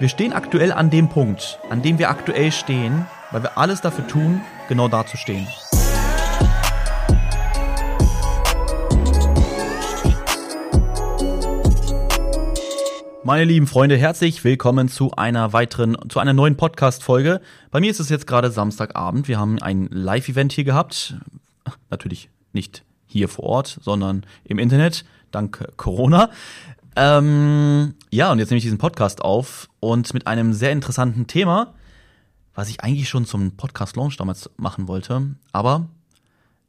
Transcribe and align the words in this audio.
Wir 0.00 0.08
stehen 0.08 0.32
aktuell 0.32 0.72
an 0.72 0.88
dem 0.88 1.10
Punkt, 1.10 1.58
an 1.68 1.82
dem 1.82 1.98
wir 1.98 2.08
aktuell 2.08 2.52
stehen, 2.52 3.04
weil 3.32 3.42
wir 3.42 3.58
alles 3.58 3.82
dafür 3.82 4.06
tun, 4.06 4.40
genau 4.66 4.88
da 4.88 5.04
zu 5.04 5.18
stehen. 5.18 5.46
Meine 13.22 13.44
lieben 13.44 13.66
Freunde, 13.66 13.98
herzlich 13.98 14.42
willkommen 14.42 14.88
zu 14.88 15.10
einer 15.10 15.52
weiteren, 15.52 15.98
zu 16.08 16.18
einer 16.18 16.32
neuen 16.32 16.56
Podcast-Folge. 16.56 17.42
Bei 17.70 17.80
mir 17.80 17.90
ist 17.90 18.00
es 18.00 18.08
jetzt 18.08 18.26
gerade 18.26 18.50
Samstagabend. 18.50 19.28
Wir 19.28 19.38
haben 19.38 19.60
ein 19.60 19.86
Live-Event 19.92 20.52
hier 20.52 20.64
gehabt. 20.64 21.16
Natürlich 21.90 22.30
nicht 22.54 22.84
hier 23.06 23.28
vor 23.28 23.44
Ort, 23.44 23.78
sondern 23.82 24.24
im 24.44 24.58
Internet, 24.58 25.04
dank 25.30 25.62
Corona. 25.76 26.30
Ähm, 26.96 27.94
ja, 28.10 28.32
und 28.32 28.38
jetzt 28.38 28.50
nehme 28.50 28.58
ich 28.58 28.64
diesen 28.64 28.78
Podcast 28.78 29.22
auf 29.22 29.68
und 29.80 30.12
mit 30.12 30.26
einem 30.26 30.52
sehr 30.52 30.72
interessanten 30.72 31.26
Thema, 31.26 31.74
was 32.54 32.68
ich 32.68 32.82
eigentlich 32.82 33.08
schon 33.08 33.26
zum 33.26 33.56
Podcast-Launch 33.56 34.16
damals 34.16 34.50
machen 34.56 34.88
wollte. 34.88 35.34
Aber 35.52 35.88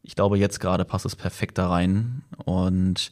ich 0.04 0.16
glaube, 0.16 0.38
jetzt 0.38 0.60
gerade 0.60 0.86
passt 0.86 1.06
es 1.06 1.16
perfekt 1.16 1.58
da 1.58 1.70
rein. 1.70 2.24
Und 2.46 3.12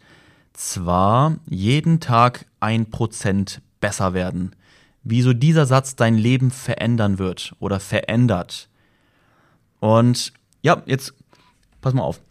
zwar 0.53 1.37
jeden 1.47 1.99
Tag 1.99 2.45
ein 2.59 2.89
Prozent 2.89 3.61
besser 3.79 4.13
werden. 4.13 4.55
Wie 5.03 5.21
so 5.21 5.33
dieser 5.33 5.65
Satz 5.65 5.95
dein 5.95 6.15
Leben 6.15 6.51
verändern 6.51 7.17
wird 7.17 7.55
oder 7.59 7.79
verändert. 7.79 8.69
Und 9.79 10.33
ja, 10.61 10.83
jetzt 10.85 11.13
pass 11.81 11.93
mal 11.93 12.03
auf. 12.03 12.21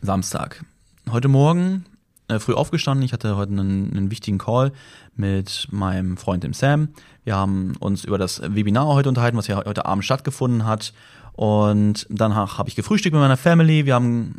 Samstag. 0.00 0.64
Heute 1.10 1.28
Morgen 1.28 1.84
äh, 2.28 2.38
früh 2.38 2.54
aufgestanden. 2.54 3.04
Ich 3.04 3.12
hatte 3.12 3.36
heute 3.36 3.52
einen, 3.52 3.96
einen 3.96 4.10
wichtigen 4.10 4.38
Call 4.38 4.72
mit 5.16 5.68
meinem 5.70 6.16
Freund 6.16 6.44
dem 6.44 6.52
Sam. 6.52 6.88
Wir 7.24 7.36
haben 7.36 7.74
uns 7.80 8.04
über 8.04 8.18
das 8.18 8.40
Webinar 8.42 8.86
heute 8.86 9.08
unterhalten, 9.08 9.36
was 9.36 9.46
ja 9.46 9.56
heute 9.64 9.86
Abend 9.86 10.04
stattgefunden 10.04 10.66
hat. 10.66 10.92
Und 11.32 12.06
danach 12.10 12.58
habe 12.58 12.68
ich 12.68 12.76
gefrühstückt 12.76 13.12
mit 13.12 13.20
meiner 13.20 13.36
Family. 13.36 13.86
Wir 13.86 13.94
haben 13.94 14.36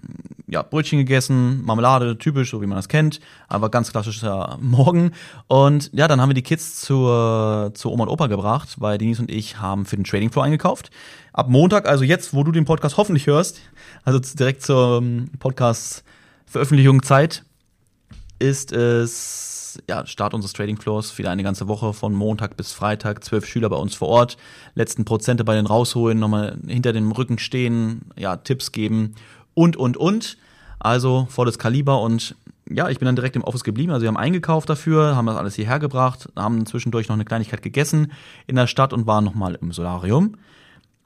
ja, 0.47 0.61
Brötchen 0.61 0.99
gegessen, 0.99 1.63
Marmelade, 1.65 2.17
typisch, 2.17 2.51
so 2.51 2.61
wie 2.61 2.67
man 2.67 2.77
das 2.77 2.87
kennt, 2.87 3.19
aber 3.47 3.69
ganz 3.69 3.91
klassischer 3.91 4.57
Morgen. 4.61 5.11
Und 5.47 5.91
ja, 5.93 6.07
dann 6.07 6.21
haben 6.21 6.29
wir 6.29 6.35
die 6.35 6.41
Kids 6.41 6.81
zur, 6.81 7.71
zur 7.73 7.91
Oma 7.91 8.03
und 8.03 8.09
Opa 8.09 8.27
gebracht, 8.27 8.75
weil 8.77 8.97
Denise 8.97 9.21
und 9.21 9.31
ich 9.31 9.59
haben 9.59 9.85
für 9.85 9.95
den 9.95 10.05
Trading 10.05 10.31
Floor 10.31 10.45
eingekauft. 10.45 10.91
Ab 11.33 11.49
Montag, 11.49 11.87
also 11.87 12.03
jetzt, 12.03 12.33
wo 12.33 12.43
du 12.43 12.51
den 12.51 12.65
Podcast 12.65 12.97
hoffentlich 12.97 13.27
hörst, 13.27 13.59
also 14.03 14.19
direkt 14.19 14.61
zur 14.61 14.99
ähm, 14.99 15.29
Podcast-Veröffentlichung 15.39 17.03
Zeit, 17.03 17.43
ist 18.39 18.71
es 18.71 19.81
ja, 19.89 20.05
Start 20.05 20.33
unseres 20.33 20.53
Trading 20.53 20.77
Floors, 20.77 21.17
wieder 21.17 21.31
eine 21.31 21.43
ganze 21.43 21.67
Woche 21.67 21.93
von 21.93 22.13
Montag 22.13 22.57
bis 22.57 22.71
Freitag, 22.71 23.23
zwölf 23.23 23.45
Schüler 23.45 23.69
bei 23.69 23.75
uns 23.75 23.95
vor 23.95 24.07
Ort, 24.07 24.37
letzten 24.73 25.05
Prozente 25.05 25.43
bei 25.43 25.55
den 25.55 25.65
rausholen, 25.65 26.19
nochmal 26.19 26.57
hinter 26.67 26.93
dem 26.93 27.11
Rücken 27.11 27.37
stehen, 27.37 28.01
ja, 28.17 28.37
Tipps 28.37 28.71
geben 28.71 29.15
und, 29.53 29.77
und, 29.77 29.97
und. 29.97 30.37
Also 30.79 31.27
volles 31.29 31.57
Kaliber 31.57 32.01
und 32.01 32.35
ja, 32.69 32.89
ich 32.89 32.99
bin 32.99 33.05
dann 33.05 33.15
direkt 33.15 33.35
im 33.35 33.43
Office 33.43 33.63
geblieben. 33.63 33.91
Also 33.91 34.03
wir 34.03 34.07
haben 34.07 34.17
eingekauft 34.17 34.69
dafür, 34.69 35.15
haben 35.15 35.27
das 35.27 35.37
alles 35.37 35.55
hierher 35.55 35.79
gebracht, 35.79 36.29
haben 36.35 36.65
zwischendurch 36.65 37.07
noch 37.07 37.15
eine 37.15 37.25
Kleinigkeit 37.25 37.61
gegessen 37.61 38.11
in 38.47 38.55
der 38.55 38.67
Stadt 38.67 38.93
und 38.93 39.07
waren 39.07 39.23
nochmal 39.23 39.57
im 39.61 39.71
Solarium. 39.71 40.37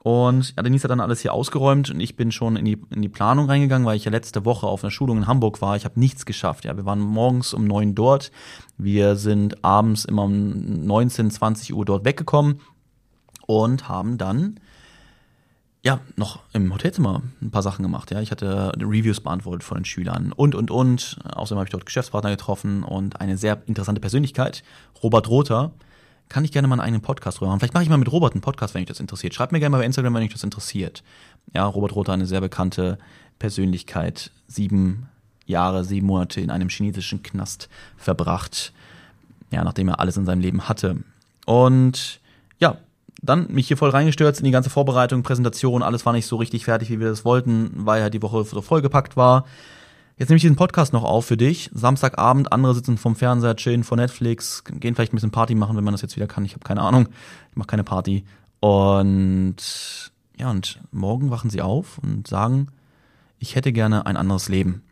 Und 0.02 0.54
ja, 0.56 0.62
Denise 0.62 0.84
hat 0.84 0.90
dann 0.90 1.00
alles 1.00 1.20
hier 1.20 1.34
ausgeräumt 1.34 1.90
und 1.90 2.00
ich 2.00 2.16
bin 2.16 2.32
schon 2.32 2.56
in 2.56 2.64
die, 2.64 2.80
in 2.88 3.02
die 3.02 3.10
Planung 3.10 3.46
reingegangen, 3.46 3.86
weil 3.86 3.96
ich 3.96 4.06
ja 4.06 4.10
letzte 4.10 4.46
Woche 4.46 4.66
auf 4.66 4.82
einer 4.82 4.90
Schulung 4.90 5.18
in 5.18 5.26
Hamburg 5.26 5.60
war. 5.60 5.76
Ich 5.76 5.84
habe 5.84 6.00
nichts 6.00 6.24
geschafft. 6.24 6.64
Ja, 6.64 6.74
wir 6.76 6.86
waren 6.86 7.00
morgens 7.00 7.52
um 7.52 7.66
neun 7.66 7.94
dort. 7.94 8.32
Wir 8.78 9.16
sind 9.16 9.62
abends 9.62 10.06
immer 10.06 10.22
um 10.22 10.86
19, 10.86 11.30
20 11.30 11.74
Uhr 11.74 11.84
dort 11.84 12.06
weggekommen 12.06 12.60
und 13.46 13.90
haben 13.90 14.16
dann 14.16 14.58
ja, 15.82 16.00
noch 16.16 16.40
im 16.52 16.72
Hotelzimmer 16.72 17.22
ein 17.40 17.50
paar 17.50 17.62
Sachen 17.62 17.82
gemacht. 17.82 18.10
Ja, 18.10 18.20
ich 18.20 18.30
hatte 18.30 18.72
Reviews 18.78 19.20
beantwortet 19.20 19.64
von 19.64 19.78
den 19.78 19.84
Schülern 19.84 20.32
und 20.32 20.54
und 20.54 20.70
und. 20.70 21.18
Außerdem 21.34 21.58
habe 21.58 21.66
ich 21.66 21.72
dort 21.72 21.86
Geschäftspartner 21.86 22.30
getroffen 22.30 22.84
und 22.84 23.20
eine 23.20 23.38
sehr 23.38 23.62
interessante 23.66 24.00
Persönlichkeit, 24.00 24.62
Robert 25.02 25.28
Rother, 25.28 25.72
kann 26.30 26.44
ich 26.44 26.52
gerne 26.52 26.68
mal 26.68 26.76
einen 26.76 26.80
eigenen 26.80 27.02
Podcast 27.02 27.38
drüber 27.38 27.48
machen. 27.50 27.58
Vielleicht 27.58 27.74
mache 27.74 27.82
ich 27.82 27.90
mal 27.90 27.98
mit 27.98 28.10
Robert 28.10 28.32
einen 28.32 28.40
Podcast, 28.40 28.72
wenn 28.72 28.80
euch 28.80 28.88
das 28.88 29.00
interessiert. 29.00 29.34
Schreibt 29.34 29.52
mir 29.52 29.58
gerne 29.58 29.72
mal 29.72 29.78
bei 29.78 29.84
Instagram, 29.84 30.14
wenn 30.14 30.22
euch 30.22 30.32
das 30.32 30.44
interessiert. 30.44 31.02
Ja, 31.52 31.66
Robert 31.66 31.94
Rother, 31.94 32.12
eine 32.12 32.24
sehr 32.24 32.40
bekannte 32.40 32.98
Persönlichkeit, 33.38 34.30
sieben 34.46 35.08
Jahre, 35.44 35.84
sieben 35.84 36.06
Monate 36.06 36.40
in 36.40 36.50
einem 36.50 36.68
chinesischen 36.68 37.22
Knast 37.22 37.68
verbracht, 37.96 38.72
ja, 39.50 39.64
nachdem 39.64 39.88
er 39.88 39.98
alles 39.98 40.16
in 40.16 40.24
seinem 40.24 40.40
Leben 40.40 40.68
hatte. 40.68 40.98
Und 41.46 42.20
ja, 42.60 42.78
dann 43.20 43.48
mich 43.50 43.66
hier 43.66 43.76
voll 43.76 43.90
reingestürzt 43.90 44.38
in 44.38 44.44
die 44.44 44.52
ganze 44.52 44.70
Vorbereitung, 44.70 45.24
Präsentation, 45.24 45.82
alles 45.82 46.06
war 46.06 46.12
nicht 46.12 46.26
so 46.26 46.36
richtig 46.36 46.64
fertig, 46.64 46.90
wie 46.90 47.00
wir 47.00 47.08
das 47.08 47.24
wollten, 47.24 47.72
weil 47.74 48.02
halt 48.02 48.14
die 48.14 48.22
Woche 48.22 48.44
so 48.44 48.62
vollgepackt 48.62 49.16
war. 49.16 49.46
Jetzt 50.20 50.28
nehme 50.28 50.36
ich 50.36 50.42
diesen 50.42 50.56
Podcast 50.56 50.92
noch 50.92 51.02
auf 51.02 51.24
für 51.24 51.38
dich. 51.38 51.70
Samstagabend, 51.72 52.52
andere 52.52 52.74
sitzen 52.74 52.98
vom 52.98 53.16
Fernseher, 53.16 53.56
chillen 53.56 53.84
vor 53.84 53.96
Netflix, 53.96 54.62
gehen 54.64 54.94
vielleicht 54.94 55.14
ein 55.14 55.16
bisschen 55.16 55.30
Party 55.30 55.54
machen, 55.54 55.78
wenn 55.78 55.84
man 55.84 55.94
das 55.94 56.02
jetzt 56.02 56.14
wieder 56.14 56.26
kann. 56.26 56.44
Ich 56.44 56.52
habe 56.52 56.62
keine 56.62 56.82
Ahnung. 56.82 57.08
Ich 57.50 57.56
mache 57.56 57.68
keine 57.68 57.84
Party. 57.84 58.26
Und 58.60 59.56
ja, 60.36 60.50
und 60.50 60.78
morgen 60.92 61.30
wachen 61.30 61.48
sie 61.48 61.62
auf 61.62 61.96
und 62.02 62.28
sagen, 62.28 62.66
ich 63.38 63.56
hätte 63.56 63.72
gerne 63.72 64.04
ein 64.04 64.18
anderes 64.18 64.50
Leben. 64.50 64.82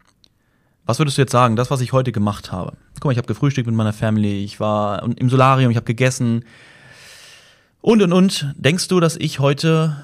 Was 0.87 0.99
würdest 0.99 1.19
du 1.19 1.21
jetzt 1.21 1.33
sagen, 1.33 1.57
das, 1.57 1.71
was 1.71 1.83
ich 1.83 1.93
heute 1.93 2.11
gemacht 2.11 2.51
habe? 2.51 2.79
Guck 2.95 3.05
mal, 3.05 3.13
ich 3.13 3.19
habe 3.19 3.29
gefrühstückt 3.29 3.67
mit 3.67 3.77
meiner 3.77 3.93
Family, 3.93 4.43
ich 4.43 4.61
war 4.61 5.03
im 5.03 5.29
Solarium, 5.29 5.71
ich 5.71 5.77
habe 5.77 5.85
gegessen 5.85 6.47
und 7.83 8.01
und 8.01 8.15
und. 8.15 8.55
Denkst 8.57 8.89
du, 8.89 8.99
dass 8.99 9.15
ich 9.15 9.41
heute 9.41 9.95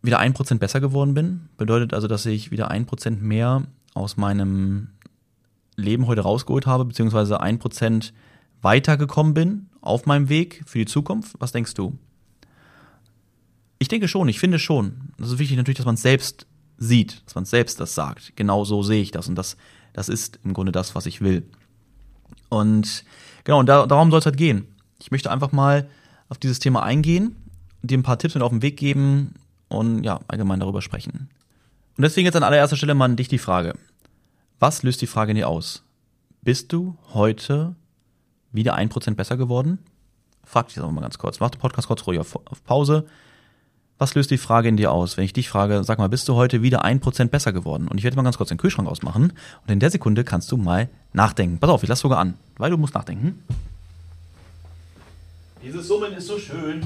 wieder 0.00 0.20
ein 0.20 0.32
Prozent 0.32 0.60
besser 0.60 0.80
geworden 0.80 1.12
bin? 1.12 1.50
Bedeutet 1.58 1.92
also, 1.92 2.08
dass 2.08 2.24
ich 2.24 2.50
wieder 2.50 2.70
ein 2.70 2.86
Prozent 2.86 3.20
mehr 3.22 3.64
aus 3.94 4.16
meinem 4.16 4.88
Leben 5.76 6.06
heute 6.06 6.20
rausgeholt 6.20 6.66
habe, 6.66 6.84
beziehungsweise 6.84 7.40
ein 7.40 7.58
Prozent 7.58 8.12
weitergekommen 8.62 9.34
bin 9.34 9.66
auf 9.80 10.06
meinem 10.06 10.28
Weg 10.28 10.62
für 10.66 10.78
die 10.78 10.86
Zukunft? 10.86 11.34
Was 11.38 11.52
denkst 11.52 11.74
du? 11.74 11.98
Ich 13.78 13.88
denke 13.88 14.08
schon, 14.08 14.28
ich 14.28 14.38
finde 14.38 14.58
schon. 14.58 15.12
Das 15.18 15.30
ist 15.30 15.38
wichtig 15.38 15.56
natürlich, 15.56 15.76
dass 15.76 15.86
man 15.86 15.96
es 15.96 16.02
selbst 16.02 16.46
sieht, 16.78 17.22
dass 17.26 17.34
man 17.34 17.44
selbst 17.44 17.80
das 17.80 17.94
sagt. 17.94 18.32
Genau 18.36 18.64
so 18.64 18.82
sehe 18.82 19.02
ich 19.02 19.10
das 19.10 19.28
und 19.28 19.34
das, 19.34 19.56
das 19.92 20.08
ist 20.08 20.38
im 20.44 20.54
Grunde 20.54 20.72
das, 20.72 20.94
was 20.94 21.06
ich 21.06 21.20
will. 21.20 21.48
Und 22.48 23.04
genau, 23.44 23.60
und 23.60 23.66
da, 23.66 23.86
darum 23.86 24.10
soll 24.10 24.20
es 24.20 24.26
halt 24.26 24.36
gehen. 24.36 24.68
Ich 25.00 25.10
möchte 25.10 25.30
einfach 25.30 25.52
mal 25.52 25.88
auf 26.28 26.38
dieses 26.38 26.58
Thema 26.58 26.82
eingehen, 26.82 27.36
dir 27.82 27.98
ein 27.98 28.02
paar 28.02 28.18
Tipps 28.18 28.34
mit 28.34 28.42
auf 28.42 28.50
den 28.50 28.62
Weg 28.62 28.76
geben 28.76 29.34
und 29.68 30.04
ja, 30.04 30.20
allgemein 30.28 30.60
darüber 30.60 30.82
sprechen. 30.82 31.28
Und 31.96 32.02
deswegen 32.02 32.26
jetzt 32.26 32.36
an 32.36 32.42
allererster 32.42 32.76
Stelle 32.76 32.94
mal 32.94 33.04
an 33.04 33.16
dich 33.16 33.28
die 33.28 33.38
Frage. 33.38 33.74
Was 34.58 34.82
löst 34.82 35.00
die 35.00 35.06
Frage 35.06 35.30
in 35.30 35.36
dir 35.36 35.48
aus? 35.48 35.84
Bist 36.42 36.72
du 36.72 36.96
heute 37.12 37.76
wieder 38.52 38.74
ein 38.74 38.88
Prozent 38.88 39.16
besser 39.16 39.36
geworden? 39.36 39.78
Frag 40.44 40.66
dich 40.66 40.76
das 40.76 40.90
mal 40.90 41.00
ganz 41.00 41.18
kurz. 41.18 41.40
Mach 41.40 41.50
den 41.50 41.60
Podcast 41.60 41.86
kurz 41.86 42.06
ruhig 42.06 42.18
auf, 42.18 42.34
auf, 42.34 42.64
Pause. 42.64 43.06
Was 43.96 44.14
löst 44.14 44.32
die 44.32 44.38
Frage 44.38 44.68
in 44.68 44.76
dir 44.76 44.90
aus? 44.90 45.16
Wenn 45.16 45.24
ich 45.24 45.32
dich 45.32 45.48
frage, 45.48 45.84
sag 45.84 45.98
mal, 45.98 46.08
bist 46.08 46.28
du 46.28 46.34
heute 46.34 46.62
wieder 46.62 46.84
ein 46.84 46.98
Prozent 46.98 47.30
besser 47.30 47.52
geworden? 47.52 47.86
Und 47.86 47.98
ich 47.98 48.04
werde 48.04 48.16
mal 48.16 48.24
ganz 48.24 48.36
kurz 48.36 48.48
den 48.48 48.58
Kühlschrank 48.58 48.88
ausmachen. 48.88 49.32
Und 49.62 49.70
in 49.70 49.78
der 49.78 49.90
Sekunde 49.90 50.24
kannst 50.24 50.50
du 50.50 50.56
mal 50.56 50.88
nachdenken. 51.12 51.58
Pass 51.58 51.70
auf, 51.70 51.82
ich 51.84 51.88
lass 51.88 52.00
sogar 52.00 52.18
an, 52.18 52.34
weil 52.56 52.70
du 52.70 52.76
musst 52.76 52.94
nachdenken. 52.94 53.42
Dieses 55.62 55.86
Summen 55.86 56.12
ist 56.12 56.26
so 56.26 56.38
schön. 56.38 56.84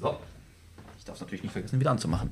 So. 0.00 0.16
Ich 0.98 1.04
darf 1.04 1.16
es 1.16 1.20
natürlich 1.20 1.42
nicht 1.42 1.52
vergessen, 1.52 1.78
wieder 1.78 1.90
anzumachen. 1.90 2.30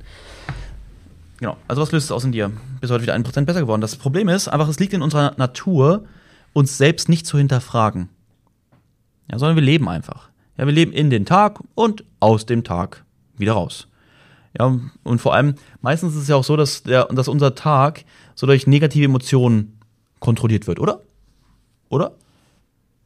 Genau. 1.40 1.56
Also 1.68 1.80
was 1.80 1.90
löst 1.90 2.04
es 2.04 2.12
aus 2.12 2.24
in 2.24 2.32
dir? 2.32 2.52
Bist 2.80 2.92
heute 2.92 3.02
wieder 3.02 3.14
ein 3.14 3.22
Prozent 3.22 3.46
besser 3.46 3.60
geworden. 3.60 3.80
Das 3.80 3.96
Problem 3.96 4.28
ist 4.28 4.46
einfach, 4.46 4.68
es 4.68 4.78
liegt 4.78 4.92
in 4.92 5.02
unserer 5.02 5.34
Natur, 5.38 6.04
uns 6.52 6.76
selbst 6.76 7.08
nicht 7.08 7.26
zu 7.26 7.38
hinterfragen. 7.38 8.10
Ja, 9.30 9.38
sondern 9.38 9.56
wir 9.56 9.62
leben 9.62 9.88
einfach. 9.88 10.28
Ja, 10.58 10.66
wir 10.66 10.74
leben 10.74 10.92
in 10.92 11.08
den 11.08 11.24
Tag 11.24 11.60
und 11.74 12.04
aus 12.20 12.44
dem 12.44 12.62
Tag 12.62 13.04
wieder 13.36 13.54
raus. 13.54 13.88
Ja, 14.58 14.78
und 15.02 15.20
vor 15.20 15.34
allem, 15.34 15.54
meistens 15.80 16.14
ist 16.14 16.22
es 16.22 16.28
ja 16.28 16.36
auch 16.36 16.44
so, 16.44 16.56
dass, 16.56 16.82
der, 16.82 17.06
dass 17.06 17.28
unser 17.28 17.54
Tag 17.54 18.04
so 18.34 18.46
durch 18.46 18.66
negative 18.66 19.04
Emotionen 19.06 19.78
kontrolliert 20.18 20.66
wird, 20.66 20.78
oder? 20.78 21.00
Oder? 21.88 22.12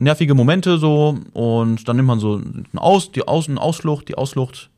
Nervige 0.00 0.34
Momente 0.34 0.78
so 0.78 1.18
und 1.34 1.86
dann 1.86 1.96
nimmt 1.96 2.08
man 2.08 2.18
so 2.18 2.34
einen 2.34 2.66
Aus, 2.74 3.12
die 3.12 3.28
Außen 3.28 3.58
Ausflucht, 3.58 4.08
die 4.08 4.16
Ausflucht 4.16 4.70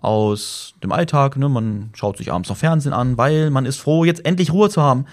aus 0.00 0.74
dem 0.82 0.92
Alltag. 0.92 1.36
Ne? 1.36 1.48
Man 1.48 1.90
schaut 1.94 2.16
sich 2.16 2.32
abends 2.32 2.48
noch 2.48 2.56
Fernsehen 2.56 2.92
an, 2.92 3.18
weil 3.18 3.50
man 3.50 3.66
ist 3.66 3.78
froh, 3.78 4.04
jetzt 4.04 4.24
endlich 4.24 4.52
Ruhe 4.52 4.70
zu 4.70 4.82
haben. 4.82 5.06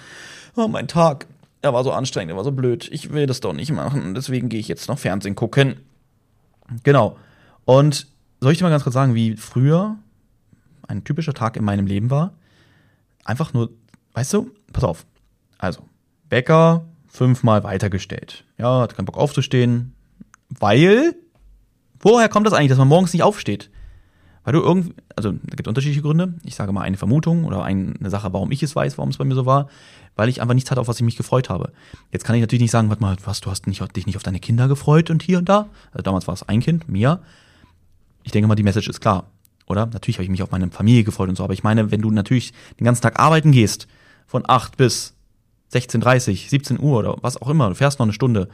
Oh, 0.56 0.68
mein 0.68 0.88
Tag, 0.88 1.28
er 1.62 1.74
war 1.74 1.84
so 1.84 1.92
anstrengend, 1.92 2.32
er 2.32 2.38
war 2.38 2.44
so 2.44 2.52
blöd. 2.52 2.88
Ich 2.92 3.12
will 3.12 3.26
das 3.26 3.40
doch 3.40 3.54
nicht 3.54 3.72
machen, 3.72 4.14
deswegen 4.14 4.50
gehe 4.50 4.60
ich 4.60 4.68
jetzt 4.68 4.88
noch 4.88 5.00
Fernsehen 5.00 5.36
gucken. 5.36 5.78
Genau. 6.84 7.18
Und 7.66 8.08
soll 8.40 8.52
ich 8.52 8.60
dir 8.60 8.64
mal 8.64 8.70
ganz 8.70 8.84
kurz 8.84 8.94
sagen, 8.94 9.16
wie 9.16 9.36
früher 9.36 9.98
ein 10.88 11.04
typischer 11.04 11.34
Tag 11.34 11.58
in 11.58 11.64
meinem 11.66 11.88
Leben 11.88 12.10
war? 12.10 12.34
Einfach 13.24 13.54
nur, 13.54 13.72
weißt 14.14 14.34
du, 14.34 14.52
pass 14.72 14.84
auf. 14.84 15.06
Also, 15.58 15.82
Bäcker 16.30 16.86
fünfmal 17.08 17.64
weitergestellt. 17.64 18.44
Ja, 18.58 18.82
hat 18.82 18.96
keinen 18.96 19.06
Bock 19.06 19.18
aufzustehen, 19.18 19.96
weil 20.50 21.16
Woher 22.06 22.30
kommt 22.30 22.46
das 22.46 22.54
eigentlich, 22.54 22.70
dass 22.70 22.78
man 22.78 22.88
morgens 22.88 23.14
nicht 23.14 23.24
aufsteht? 23.24 23.72
Weil 24.46 24.54
du 24.54 24.62
irgendwie, 24.62 24.94
also 25.16 25.32
da 25.32 25.56
gibt 25.56 25.68
unterschiedliche 25.68 26.04
Gründe. 26.04 26.36
Ich 26.44 26.56
sage 26.56 26.72
mal 26.72 26.82
eine 26.82 26.98
Vermutung 26.98 27.46
oder 27.46 27.64
eine 27.64 28.10
Sache, 28.10 28.32
warum 28.32 28.52
ich 28.52 28.62
es 28.62 28.76
weiß, 28.76 28.98
warum 28.98 29.10
es 29.10 29.18
bei 29.18 29.26
mir 29.26 29.34
so 29.34 29.46
war, 29.46 29.68
weil 30.16 30.30
ich 30.30 30.40
einfach 30.42 30.54
nichts 30.54 30.70
hatte, 30.72 30.80
auf 30.80 30.88
was 30.88 30.98
ich 30.98 31.04
mich 31.04 31.18
gefreut 31.18 31.50
habe. 31.50 31.74
Jetzt 32.12 32.24
kann 32.24 32.36
ich 32.36 32.42
natürlich 32.42 32.62
nicht 32.62 32.72
sagen, 32.72 32.88
warte 32.90 33.02
mal, 33.02 33.18
was, 33.26 33.42
du 33.42 33.50
hast 33.50 33.66
nicht, 33.66 33.84
dich 33.98 34.06
nicht 34.06 34.16
auf 34.16 34.24
deine 34.24 34.40
Kinder 34.40 34.68
gefreut 34.68 35.10
und 35.10 35.24
hier 35.24 35.40
und 35.40 35.50
da. 35.50 35.68
Also 35.92 36.04
damals 36.04 36.28
war 36.28 36.36
es 36.36 36.44
ein 36.44 36.60
Kind, 36.62 36.88
Mia. 36.88 37.20
Ich 38.24 38.32
denke 38.32 38.48
mal, 38.48 38.56
die 38.56 38.64
Message 38.64 38.88
ist 38.88 39.02
klar, 39.02 39.26
oder? 39.66 39.88
Natürlich 39.88 40.18
habe 40.18 40.24
ich 40.24 40.30
mich 40.30 40.44
auf 40.44 40.52
meine 40.52 40.70
Familie 40.70 41.04
gefreut 41.04 41.30
und 41.30 41.36
so, 41.36 41.44
aber 41.44 41.54
ich 41.54 41.64
meine, 41.64 41.92
wenn 41.92 42.02
du 42.02 42.12
natürlich 42.12 42.54
den 42.80 42.86
ganzen 42.86 43.02
Tag 43.02 43.20
arbeiten 43.20 43.52
gehst, 43.52 43.88
von 44.28 44.44
8 44.48 44.78
bis 44.78 45.14
16.30, 45.74 46.50
17 46.50 46.80
Uhr 46.80 47.00
oder 47.00 47.18
was 47.22 47.42
auch 47.42 47.50
immer, 47.50 47.70
du 47.70 47.76
fährst 47.76 48.00
noch 48.00 48.06
eine 48.06 48.14
Stunde, 48.14 48.48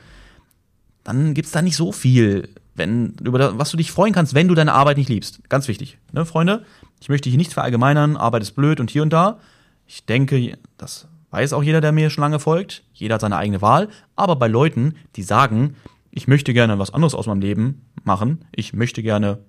dann 1.04 1.34
gibt's 1.34 1.52
da 1.52 1.62
nicht 1.62 1.76
so 1.76 1.92
viel 1.92 2.50
wenn, 2.76 3.16
über 3.24 3.40
das, 3.40 3.58
was 3.58 3.72
du 3.72 3.78
dich 3.78 3.92
freuen 3.92 4.14
kannst, 4.14 4.34
wenn 4.34 4.48
du 4.48 4.56
deine 4.56 4.74
Arbeit 4.74 4.98
nicht 4.98 5.10
liebst. 5.10 5.48
Ganz 5.50 5.68
wichtig, 5.68 5.98
ne, 6.12 6.26
Freunde? 6.26 6.66
Ich 7.00 7.10
möchte 7.10 7.30
hier 7.30 7.38
nicht 7.38 7.54
verallgemeinern, 7.54 8.18
Arbeit 8.18 8.44
ist 8.44 8.52
blöd 8.52 8.80
und 8.80 8.90
hier 8.90 9.02
und 9.02 9.12
da. 9.12 9.40
Ich 9.88 10.06
denke, 10.06 10.58
das 10.78 11.08
weiß 11.32 11.54
auch 11.54 11.64
jeder, 11.64 11.82
der 11.82 11.92
mir 11.92 12.10
schon 12.10 12.22
lange 12.22 12.40
folgt. 12.40 12.84
Jeder 12.94 13.16
hat 13.16 13.22
seine 13.22 13.38
eigene 13.38 13.62
Wahl. 13.62 13.90
Aber 14.16 14.36
bei 14.36 14.48
Leuten, 14.48 14.96
die 15.16 15.24
sagen, 15.24 15.76
ich 16.12 16.28
möchte 16.28 16.54
gerne 16.54 16.78
was 16.80 16.94
anderes 16.94 17.16
aus 17.16 17.28
meinem 17.28 17.42
Leben 17.42 17.86
machen, 18.04 18.46
ich 18.54 18.74
möchte 18.74 19.02
gerne, 19.02 19.40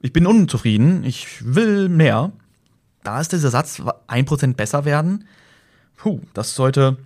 ich 0.00 0.12
bin 0.12 0.26
unzufrieden, 0.26 1.04
ich 1.04 1.44
will 1.44 1.88
mehr, 1.88 2.32
da 3.02 3.20
ist 3.20 3.32
dieser 3.32 3.50
Satz 3.50 3.82
ein 4.06 4.24
Prozent 4.24 4.56
besser 4.56 4.84
werden. 4.84 5.24
Puh, 5.96 6.20
das 6.34 6.54
sollte 6.54 6.98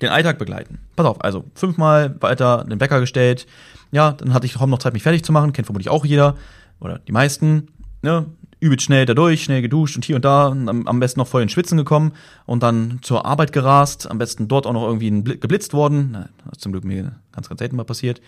den 0.00 0.10
Alltag 0.10 0.38
begleiten. 0.38 0.78
Pass 0.94 1.06
auf, 1.06 1.24
also 1.24 1.44
fünfmal 1.54 2.16
weiter 2.20 2.64
den 2.64 2.78
Bäcker 2.78 3.00
gestellt, 3.00 3.46
ja, 3.92 4.12
dann 4.12 4.34
hatte 4.34 4.46
ich 4.46 4.54
kaum 4.54 4.70
noch 4.70 4.78
Zeit, 4.78 4.92
mich 4.92 5.02
fertig 5.02 5.24
zu 5.24 5.32
machen. 5.32 5.52
Kennt 5.52 5.66
vermutlich 5.66 5.90
auch 5.90 6.04
jeder 6.04 6.36
oder 6.80 6.98
die 6.98 7.12
meisten. 7.12 7.68
Ne? 8.02 8.26
Übelst 8.58 8.86
schnell 8.86 9.04
da 9.04 9.14
durch, 9.14 9.44
schnell 9.44 9.60
geduscht 9.60 9.96
und 9.96 10.04
hier 10.04 10.16
und 10.16 10.24
da, 10.24 10.48
und 10.48 10.68
am 10.88 11.00
besten 11.00 11.20
noch 11.20 11.28
voll 11.28 11.42
in 11.42 11.50
Schwitzen 11.50 11.76
gekommen 11.76 12.12
und 12.46 12.62
dann 12.62 13.00
zur 13.02 13.26
Arbeit 13.26 13.52
gerast, 13.52 14.10
am 14.10 14.16
besten 14.16 14.48
dort 14.48 14.66
auch 14.66 14.72
noch 14.72 14.86
irgendwie 14.86 15.10
geblitzt 15.22 15.74
worden. 15.74 16.08
Na, 16.12 16.28
das 16.44 16.52
ist 16.52 16.60
zum 16.62 16.72
Glück 16.72 16.84
mir 16.84 17.12
ganz, 17.32 17.48
ganz 17.48 17.58
selten 17.58 17.76
mal 17.76 17.84
passiert. 17.84 18.22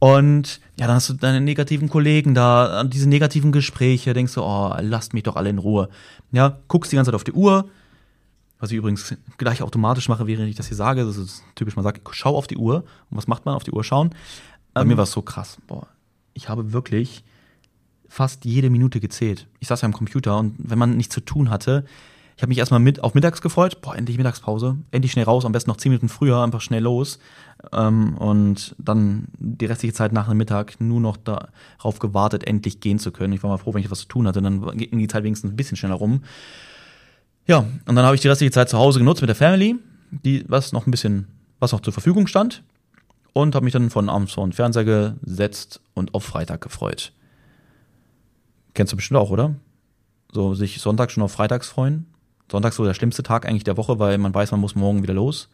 Und 0.00 0.60
ja, 0.78 0.86
dann 0.86 0.96
hast 0.96 1.08
du 1.08 1.14
deine 1.14 1.40
negativen 1.40 1.88
Kollegen 1.88 2.34
da, 2.34 2.82
diese 2.84 3.08
negativen 3.08 3.52
Gespräche, 3.52 4.12
denkst 4.12 4.34
du, 4.34 4.42
oh, 4.42 4.74
lasst 4.80 5.14
mich 5.14 5.22
doch 5.22 5.36
alle 5.36 5.50
in 5.50 5.58
Ruhe. 5.58 5.88
Ja, 6.32 6.58
guckst 6.66 6.90
die 6.90 6.96
ganze 6.96 7.10
Zeit 7.10 7.16
auf 7.16 7.24
die 7.24 7.32
Uhr, 7.32 7.68
was 8.60 8.70
ich 8.70 8.76
übrigens 8.76 9.16
gleich 9.38 9.62
automatisch 9.62 10.08
mache, 10.08 10.26
während 10.26 10.48
ich 10.48 10.56
das 10.56 10.68
hier 10.68 10.76
sage. 10.76 11.04
Das 11.04 11.16
ist 11.16 11.42
typisch, 11.54 11.76
man 11.76 11.82
sagt, 11.82 12.02
schau 12.12 12.36
auf 12.36 12.46
die 12.46 12.56
Uhr. 12.56 12.84
Und 13.10 13.16
was 13.16 13.26
macht 13.26 13.46
man 13.46 13.54
auf 13.54 13.64
die 13.64 13.72
Uhr 13.72 13.82
schauen? 13.82 14.10
Bei 14.74 14.82
ähm, 14.82 14.88
mir 14.88 14.96
war 14.96 15.04
es 15.04 15.12
so 15.12 15.22
krass. 15.22 15.58
Boah, 15.66 15.88
ich 16.34 16.48
habe 16.48 16.72
wirklich 16.72 17.24
fast 18.08 18.44
jede 18.44 18.70
Minute 18.70 19.00
gezählt. 19.00 19.48
Ich 19.60 19.68
saß 19.68 19.80
ja 19.80 19.86
am 19.86 19.92
Computer 19.92 20.38
und 20.38 20.54
wenn 20.58 20.78
man 20.78 20.96
nichts 20.96 21.14
zu 21.14 21.20
tun 21.20 21.48
hatte, 21.48 21.84
ich 22.40 22.42
habe 22.42 22.48
mich 22.48 22.58
erstmal 22.58 22.80
mit 22.80 23.04
auf 23.04 23.12
mittags 23.12 23.42
gefreut. 23.42 23.82
Boah, 23.82 23.94
endlich 23.94 24.16
Mittagspause. 24.16 24.78
Endlich 24.92 25.12
schnell 25.12 25.26
raus, 25.26 25.44
am 25.44 25.52
besten 25.52 25.68
noch 25.68 25.76
zehn 25.76 25.92
Minuten 25.92 26.08
früher, 26.08 26.42
einfach 26.42 26.62
schnell 26.62 26.82
los. 26.82 27.18
Ähm, 27.70 28.16
und 28.16 28.74
dann 28.78 29.28
die 29.38 29.66
restliche 29.66 29.92
Zeit 29.92 30.12
nach 30.12 30.26
dem 30.26 30.38
Mittag 30.38 30.80
nur 30.80 31.00
noch 31.00 31.18
darauf 31.18 31.98
gewartet, 31.98 32.44
endlich 32.44 32.80
gehen 32.80 32.98
zu 32.98 33.12
können. 33.12 33.34
Ich 33.34 33.42
war 33.42 33.50
mal 33.50 33.58
froh, 33.58 33.74
wenn 33.74 33.82
ich 33.82 33.90
was 33.90 34.00
zu 34.00 34.08
tun 34.08 34.26
hatte. 34.26 34.40
Dann 34.40 34.62
ging 34.78 34.98
die 34.98 35.06
Zeit 35.06 35.22
wenigstens 35.22 35.52
ein 35.52 35.56
bisschen 35.56 35.76
schneller 35.76 35.96
rum. 35.96 36.22
Ja, 37.46 37.58
und 37.86 37.96
dann 37.96 38.04
habe 38.04 38.14
ich 38.14 38.20
die 38.20 38.28
restliche 38.28 38.52
Zeit 38.52 38.68
zu 38.68 38.78
Hause 38.78 38.98
genutzt 38.98 39.22
mit 39.22 39.28
der 39.28 39.36
Family, 39.36 39.76
die, 40.10 40.44
was 40.48 40.72
noch 40.72 40.86
ein 40.86 40.90
bisschen, 40.90 41.26
was 41.58 41.72
noch 41.72 41.80
zur 41.80 41.92
Verfügung 41.92 42.26
stand 42.26 42.62
und 43.32 43.54
habe 43.54 43.64
mich 43.64 43.72
dann 43.72 43.90
von 43.90 44.08
abends 44.08 44.32
vor 44.32 44.46
den 44.46 44.52
Fernseher 44.52 45.14
gesetzt 45.22 45.80
und 45.94 46.14
auf 46.14 46.24
Freitag 46.24 46.60
gefreut. 46.60 47.12
Kennst 48.74 48.92
du 48.92 48.96
bestimmt 48.96 49.18
auch, 49.18 49.30
oder? 49.30 49.54
So 50.32 50.54
sich 50.54 50.80
Sonntag 50.80 51.10
schon 51.10 51.22
auf 51.22 51.32
Freitags 51.32 51.68
freuen. 51.68 52.06
Sonntag 52.50 52.72
so 52.72 52.84
der 52.84 52.94
schlimmste 52.94 53.22
Tag 53.22 53.46
eigentlich 53.46 53.64
der 53.64 53.76
Woche, 53.76 53.98
weil 53.98 54.18
man 54.18 54.34
weiß, 54.34 54.50
man 54.52 54.60
muss 54.60 54.74
morgen 54.74 55.02
wieder 55.02 55.14
los. 55.14 55.48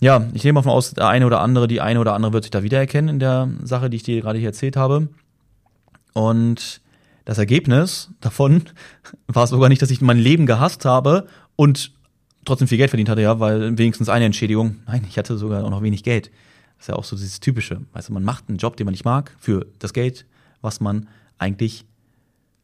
Ja, 0.00 0.26
ich 0.32 0.44
nehme 0.44 0.62
mal 0.62 0.70
aus, 0.70 0.92
der 0.92 1.08
eine 1.08 1.26
oder 1.26 1.40
andere, 1.40 1.68
die 1.68 1.80
eine 1.80 2.00
oder 2.00 2.14
andere 2.14 2.32
wird 2.32 2.44
sich 2.44 2.50
da 2.50 2.62
wiedererkennen 2.62 3.10
in 3.10 3.18
der 3.18 3.50
Sache, 3.62 3.90
die 3.90 3.96
ich 3.96 4.02
dir 4.02 4.20
gerade 4.20 4.38
hier 4.38 4.48
erzählt 4.48 4.76
habe. 4.76 5.08
Und 6.14 6.80
das 7.30 7.38
Ergebnis 7.38 8.10
davon 8.18 8.64
war 9.28 9.46
sogar 9.46 9.68
nicht, 9.68 9.80
dass 9.80 9.92
ich 9.92 10.00
mein 10.00 10.18
Leben 10.18 10.46
gehasst 10.46 10.84
habe 10.84 11.28
und 11.54 11.92
trotzdem 12.44 12.66
viel 12.66 12.76
Geld 12.76 12.90
verdient 12.90 13.08
hatte, 13.08 13.22
ja, 13.22 13.38
weil 13.38 13.78
wenigstens 13.78 14.08
eine 14.08 14.24
Entschädigung. 14.24 14.80
Nein, 14.88 15.06
ich 15.08 15.16
hatte 15.16 15.38
sogar 15.38 15.62
auch 15.62 15.70
noch 15.70 15.80
wenig 15.80 16.02
Geld. 16.02 16.32
Das 16.76 16.84
ist 16.84 16.88
ja 16.88 16.96
auch 16.96 17.04
so 17.04 17.14
dieses 17.14 17.38
Typische. 17.38 17.82
Weißt 17.92 18.08
du, 18.08 18.12
man 18.14 18.24
macht 18.24 18.48
einen 18.48 18.58
Job, 18.58 18.76
den 18.76 18.84
man 18.84 18.90
nicht 18.90 19.04
mag, 19.04 19.32
für 19.38 19.66
das 19.78 19.92
Geld, 19.92 20.26
was 20.60 20.80
man 20.80 21.08
eigentlich 21.38 21.84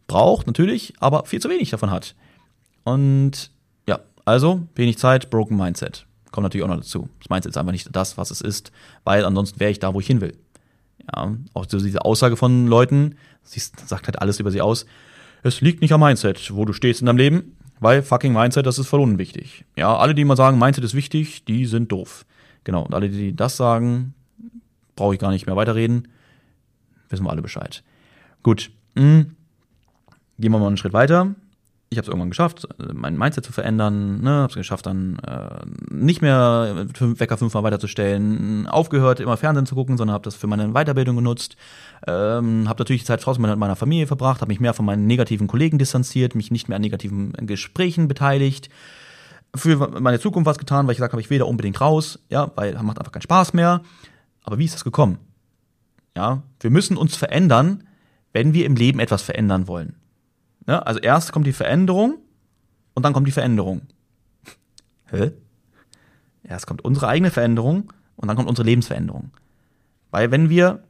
braucht, 0.09 0.49
natürlich, 0.49 0.95
aber 0.99 1.27
viel 1.27 1.41
zu 1.41 1.49
wenig 1.49 1.71
davon 1.71 1.93
hat. 1.93 2.17
Und 2.83 3.53
ja, 3.89 4.01
also 4.25 4.67
wenig 4.75 4.99
Zeit, 4.99 5.31
broken 5.31 5.57
Mindset. 5.57 6.07
Kommt 6.33 6.43
natürlich 6.43 6.65
auch 6.65 6.69
noch 6.69 6.79
dazu. 6.79 7.09
Das 7.21 7.31
Mindset 7.31 7.51
ist 7.51 7.57
einfach 7.57 7.71
nicht 7.71 7.95
das, 7.95 8.19
was 8.19 8.33
es 8.33 8.41
ist, 8.41 8.73
weil 9.05 9.25
ansonsten 9.25 9.61
wäre 9.61 9.71
ich 9.71 9.79
da, 9.79 9.95
wo 9.95 10.01
ich 10.01 10.09
hin 10.09 10.21
will. 10.21 10.37
Ja, 11.15 11.37
auch 11.55 11.67
so 11.69 11.79
diese 11.79 12.05
Aussage 12.05 12.37
von 12.37 12.67
Leuten, 12.67 13.15
sie 13.47 13.61
sagt 13.61 14.07
halt 14.07 14.21
alles 14.21 14.41
über 14.41 14.51
sie 14.51 14.61
aus. 14.61 14.87
Es 15.43 15.61
liegt 15.61 15.81
nicht 15.81 15.93
am 15.93 16.01
Mindset, 16.01 16.55
wo 16.55 16.65
du 16.65 16.73
stehst 16.73 17.01
in 17.01 17.07
deinem 17.07 17.19
Leben. 17.19 17.57
Weil 17.79 18.03
fucking 18.03 18.33
Mindset, 18.33 18.67
das 18.67 18.79
ist 18.79 18.87
voll 18.89 19.01
unwichtig. 19.01 19.65
Ja, 19.77 19.97
alle, 19.97 20.15
die 20.15 20.25
mal 20.25 20.37
sagen, 20.37 20.59
Mindset 20.59 20.85
ist 20.85 20.95
wichtig, 20.95 21.45
die 21.45 21.67
sind 21.67 21.93
doof. 21.93 22.25
Genau. 22.65 22.83
Und 22.83 22.95
alle, 22.95 23.11
die 23.11 23.37
das 23.37 23.57
sagen, 23.57 24.15
brauche 24.97 25.15
ich 25.15 25.21
gar 25.21 25.31
nicht 25.31 25.47
mehr 25.47 25.57
weiterreden. 25.57 26.09
Wissen 27.11 27.25
wir 27.25 27.31
alle 27.31 27.43
Bescheid. 27.43 27.83
Gut. 28.43 28.71
Hm. 28.97 29.37
Gehen 30.39 30.53
wir 30.53 30.59
mal 30.59 30.67
einen 30.67 30.79
Schritt 30.79 30.95
weiter 30.95 31.35
ich 31.97 31.99
habe 31.99 32.05
es 32.05 32.09
irgendwann 32.09 32.29
geschafft, 32.29 32.69
mein 32.93 33.17
Mindset 33.17 33.47
zu 33.47 33.53
verändern, 33.53 34.21
ne, 34.21 34.31
habe 34.31 34.51
es 34.51 34.55
geschafft, 34.55 34.85
dann 34.85 35.19
äh, 35.21 35.65
nicht 35.91 36.21
mehr 36.21 36.87
Wecker 37.01 37.39
fünfmal 37.39 37.63
weiterzustellen, 37.63 38.67
aufgehört, 38.67 39.21
immer 39.21 39.39
Fernsehen 39.39 39.65
zu 39.65 39.75
gucken, 39.75 39.97
sondern 39.97 40.13
habe 40.13 40.25
das 40.25 40.35
für 40.35 40.47
meine 40.47 40.73
Weiterbildung 40.73 41.17
genutzt, 41.17 41.57
ähm, 42.07 42.69
habe 42.69 42.79
natürlich 42.81 43.07
Zeit 43.07 43.25
draußen 43.25 43.41
mit 43.41 43.59
meiner 43.59 43.77
Familie 43.77 44.07
verbracht, 44.07 44.43
habe 44.43 44.51
mich 44.51 44.61
mehr 44.61 44.75
von 44.75 44.85
meinen 44.85 45.07
negativen 45.07 45.47
Kollegen 45.47 45.79
distanziert, 45.79 46.35
mich 46.35 46.51
nicht 46.51 46.69
mehr 46.69 46.77
an 46.77 46.83
negativen 46.83 47.33
Gesprächen 47.33 48.09
beteiligt, 48.09 48.69
für 49.55 49.89
meine 50.01 50.21
Zukunft 50.21 50.47
was 50.47 50.59
getan, 50.59 50.87
weil 50.87 50.93
ich 50.93 50.99
gesagt 50.99 51.15
habe, 51.15 51.23
ich 51.23 51.31
will 51.31 51.39
da 51.39 51.47
unbedingt 51.47 51.81
raus, 51.81 52.19
ja, 52.29 52.51
weil 52.57 52.75
macht 52.83 52.99
einfach 52.99 53.13
keinen 53.13 53.23
Spaß 53.23 53.55
mehr. 53.55 53.81
Aber 54.43 54.59
wie 54.59 54.67
ist 54.67 54.75
das 54.75 54.85
gekommen? 54.85 55.19
Ja, 56.15 56.43
wir 56.61 56.71
müssen 56.71 56.99
uns 56.99 57.17
verändern, 57.17 57.85
wenn 58.33 58.53
wir 58.53 58.67
im 58.67 58.77
Leben 58.77 59.01
etwas 59.01 59.23
verändern 59.23 59.67
wollen. 59.67 59.97
Ne? 60.67 60.87
Also 60.87 61.01
erst 61.01 61.33
kommt 61.33 61.47
die 61.47 61.53
Veränderung 61.53 62.19
und 62.95 63.05
dann 63.05 63.13
kommt 63.13 63.27
die 63.27 63.33
Veränderung. 63.33 63.83
Hä? 65.11 65.33
Erst 66.43 66.67
kommt 66.67 66.85
unsere 66.85 67.09
eigene 67.09 67.31
Veränderung 67.31 67.93
und 68.17 68.29
dann 68.29 68.37
kommt 68.37 68.49
unsere 68.49 68.67
Lebensveränderung. 68.67 69.31
Weil 70.11 70.31
wenn 70.31 70.49
wir, 70.49 70.83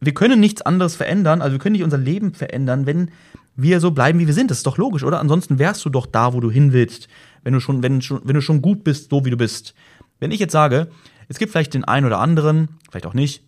wir 0.00 0.14
können 0.14 0.40
nichts 0.40 0.62
anderes 0.62 0.94
verändern, 0.94 1.40
also 1.40 1.52
wir 1.52 1.58
können 1.58 1.72
nicht 1.72 1.84
unser 1.84 1.98
Leben 1.98 2.34
verändern, 2.34 2.86
wenn 2.86 3.10
wir 3.56 3.80
so 3.80 3.90
bleiben, 3.90 4.18
wie 4.18 4.26
wir 4.26 4.34
sind. 4.34 4.50
Das 4.50 4.58
ist 4.58 4.66
doch 4.66 4.76
logisch, 4.76 5.02
oder? 5.02 5.18
Ansonsten 5.18 5.58
wärst 5.58 5.84
du 5.84 5.88
doch 5.88 6.06
da, 6.06 6.34
wo 6.34 6.40
du 6.40 6.50
hin 6.50 6.72
willst, 6.72 7.08
wenn 7.42 7.54
du 7.54 7.60
schon, 7.60 7.82
wenn, 7.82 8.00
wenn 8.00 8.34
du 8.34 8.42
schon 8.42 8.60
gut 8.60 8.84
bist, 8.84 9.10
so 9.10 9.24
wie 9.24 9.30
du 9.30 9.36
bist. 9.36 9.74
Wenn 10.20 10.30
ich 10.30 10.40
jetzt 10.40 10.52
sage, 10.52 10.88
es 11.28 11.38
gibt 11.38 11.52
vielleicht 11.52 11.74
den 11.74 11.84
einen 11.84 12.06
oder 12.06 12.18
anderen, 12.18 12.68
vielleicht 12.90 13.06
auch 13.06 13.14
nicht, 13.14 13.42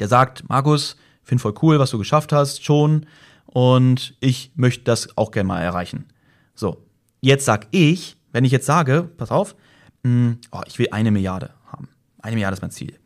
der 0.00 0.08
sagt, 0.08 0.48
Markus, 0.48 0.96
find 1.22 1.40
voll 1.40 1.54
cool, 1.62 1.78
was 1.78 1.90
du 1.90 1.98
geschafft 1.98 2.32
hast, 2.32 2.64
schon, 2.64 3.06
und 3.52 4.14
ich 4.20 4.52
möchte 4.54 4.84
das 4.84 5.16
auch 5.16 5.30
gerne 5.30 5.48
mal 5.48 5.60
erreichen. 5.60 6.06
So, 6.54 6.84
jetzt 7.20 7.44
sag 7.44 7.68
ich, 7.70 8.16
wenn 8.32 8.44
ich 8.44 8.52
jetzt 8.52 8.66
sage, 8.66 9.10
pass 9.16 9.30
auf, 9.30 9.54
mh, 10.02 10.10
hm, 10.10 10.38
oh, 10.52 10.62
ich 10.66 10.78
will 10.78 10.88
eine 10.90 11.10
Milliarde 11.10 11.50
haben. 11.66 11.88
Eine 12.20 12.36
Milliarde 12.36 12.54
ist 12.54 12.62
mein 12.62 12.70
Ziel. 12.70 12.98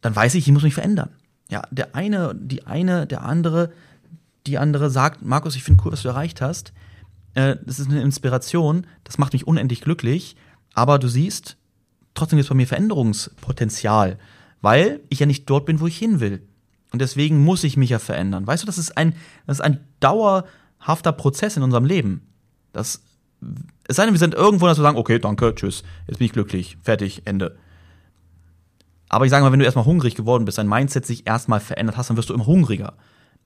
Dann 0.00 0.16
weiß 0.16 0.34
ich, 0.34 0.46
ich 0.46 0.52
muss 0.52 0.64
mich 0.64 0.74
verändern. 0.74 1.10
Ja, 1.48 1.62
der 1.70 1.94
eine, 1.94 2.34
die 2.34 2.66
eine, 2.66 3.06
der 3.06 3.22
andere, 3.22 3.72
die 4.46 4.58
andere 4.58 4.90
sagt, 4.90 5.22
Markus, 5.22 5.54
ich 5.54 5.62
finde 5.62 5.82
cool, 5.84 5.92
was 5.92 6.02
du 6.02 6.08
erreicht 6.08 6.40
hast. 6.40 6.72
Äh, 7.34 7.56
das 7.64 7.78
ist 7.78 7.88
eine 7.88 8.02
Inspiration, 8.02 8.86
das 9.04 9.18
macht 9.18 9.32
mich 9.32 9.46
unendlich 9.46 9.80
glücklich. 9.80 10.34
Aber 10.74 10.98
du 10.98 11.06
siehst, 11.06 11.56
trotzdem 12.14 12.36
gibt 12.36 12.46
es 12.46 12.48
bei 12.48 12.56
mir 12.56 12.66
Veränderungspotenzial, 12.66 14.18
weil 14.60 15.00
ich 15.08 15.20
ja 15.20 15.26
nicht 15.26 15.48
dort 15.48 15.66
bin, 15.66 15.78
wo 15.78 15.86
ich 15.86 15.96
hin 15.96 16.18
will. 16.18 16.42
Und 16.92 17.00
deswegen 17.00 17.44
muss 17.44 17.64
ich 17.64 17.76
mich 17.76 17.90
ja 17.90 17.98
verändern. 17.98 18.46
Weißt 18.46 18.62
du, 18.62 18.66
das 18.66 18.78
ist 18.78 18.96
ein, 18.96 19.14
das 19.46 19.58
ist 19.58 19.64
ein 19.64 19.80
dauerhafter 20.00 21.12
Prozess 21.12 21.56
in 21.56 21.62
unserem 21.62 21.84
Leben. 21.84 22.22
Das, 22.72 23.02
es 23.88 23.96
sei 23.96 24.04
denn, 24.04 24.14
wir 24.14 24.18
sind 24.18 24.34
irgendwo, 24.34 24.66
dass 24.66 24.78
wir 24.78 24.82
sagen, 24.82 24.98
okay, 24.98 25.18
danke, 25.18 25.54
tschüss, 25.54 25.82
jetzt 26.06 26.18
bin 26.18 26.26
ich 26.26 26.32
glücklich, 26.32 26.78
fertig, 26.82 27.22
Ende. 27.24 27.56
Aber 29.08 29.24
ich 29.24 29.30
sage 29.30 29.44
mal, 29.44 29.52
wenn 29.52 29.60
du 29.60 29.64
erstmal 29.64 29.84
hungrig 29.84 30.14
geworden 30.14 30.44
bist, 30.44 30.58
dein 30.58 30.68
Mindset 30.68 31.06
sich 31.06 31.26
erstmal 31.26 31.60
verändert 31.60 31.96
hast, 31.96 32.10
dann 32.10 32.16
wirst 32.16 32.30
du 32.30 32.34
immer 32.34 32.46
hungriger. 32.46 32.94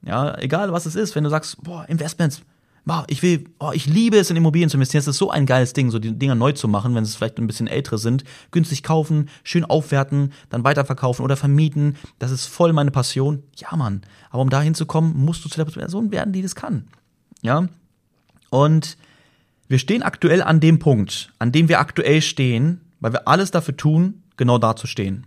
Ja, 0.03 0.37
egal 0.39 0.73
was 0.73 0.87
es 0.87 0.95
ist, 0.95 1.15
wenn 1.15 1.25
du 1.25 1.31
sagst, 1.31 1.63
boah, 1.63 1.85
Investments, 1.89 2.43
boah, 2.85 3.05
ich 3.09 3.23
will, 3.23 3.45
oh, 3.59 3.71
ich 3.73 3.87
liebe 3.87 4.19
es, 4.19 4.31
in 4.31 4.37
Immobilien 4.37 4.71
zu 4.71 4.77
investieren. 4.77 5.01
Es 5.01 5.07
ist 5.07 5.19
so 5.19 5.31
ein 5.31 5.47
geiles 5.47 5.73
Ding, 5.73 5.91
so 5.91 5.99
die 5.99 6.13
Dinger 6.13 6.35
neu 6.35 6.53
zu 6.53 6.69
machen, 6.69 6.95
wenn 6.95 7.05
es 7.05 7.15
vielleicht 7.15 7.39
ein 7.39 7.47
bisschen 7.47 7.67
ältere 7.67 7.99
sind. 7.99 8.25
Günstig 8.51 8.83
kaufen, 8.83 9.29
schön 9.45 9.65
aufwerten, 9.65 10.33
dann 10.49 10.65
weiterverkaufen 10.65 11.25
oder 11.25 11.37
vermieten. 11.37 11.97
Das 12.19 12.31
ist 12.31 12.47
voll 12.47 12.73
meine 12.73 12.91
Passion. 12.91 13.43
Ja, 13.57 13.77
Mann. 13.77 14.03
Aber 14.31 14.43
um 14.43 14.51
dahin 14.51 14.75
zu 14.75 14.87
kommen, 14.87 15.17
musst 15.17 15.45
du 15.45 15.49
zu 15.49 15.57
der 15.57 15.71
Person 15.71 16.11
werden, 16.11 16.33
die 16.33 16.43
das 16.43 16.55
kann. 16.55 16.89
Ja. 17.43 17.69
Und 18.51 18.97
wir 19.69 19.79
stehen 19.79 20.03
aktuell 20.03 20.43
an 20.43 20.61
dem 20.61 20.79
Punkt, 20.79 21.33
an 21.39 21.53
dem 21.53 21.69
wir 21.69 21.81
aktuell 21.81 22.23
stehen, 22.23 22.81
weil 22.99 23.13
wir 23.13 23.29
alles 23.29 23.51
dafür 23.51 23.77
tun, 23.77 24.23
genau 24.37 24.59
da 24.59 24.75
zu 24.75 24.87
stehen. 24.87 25.27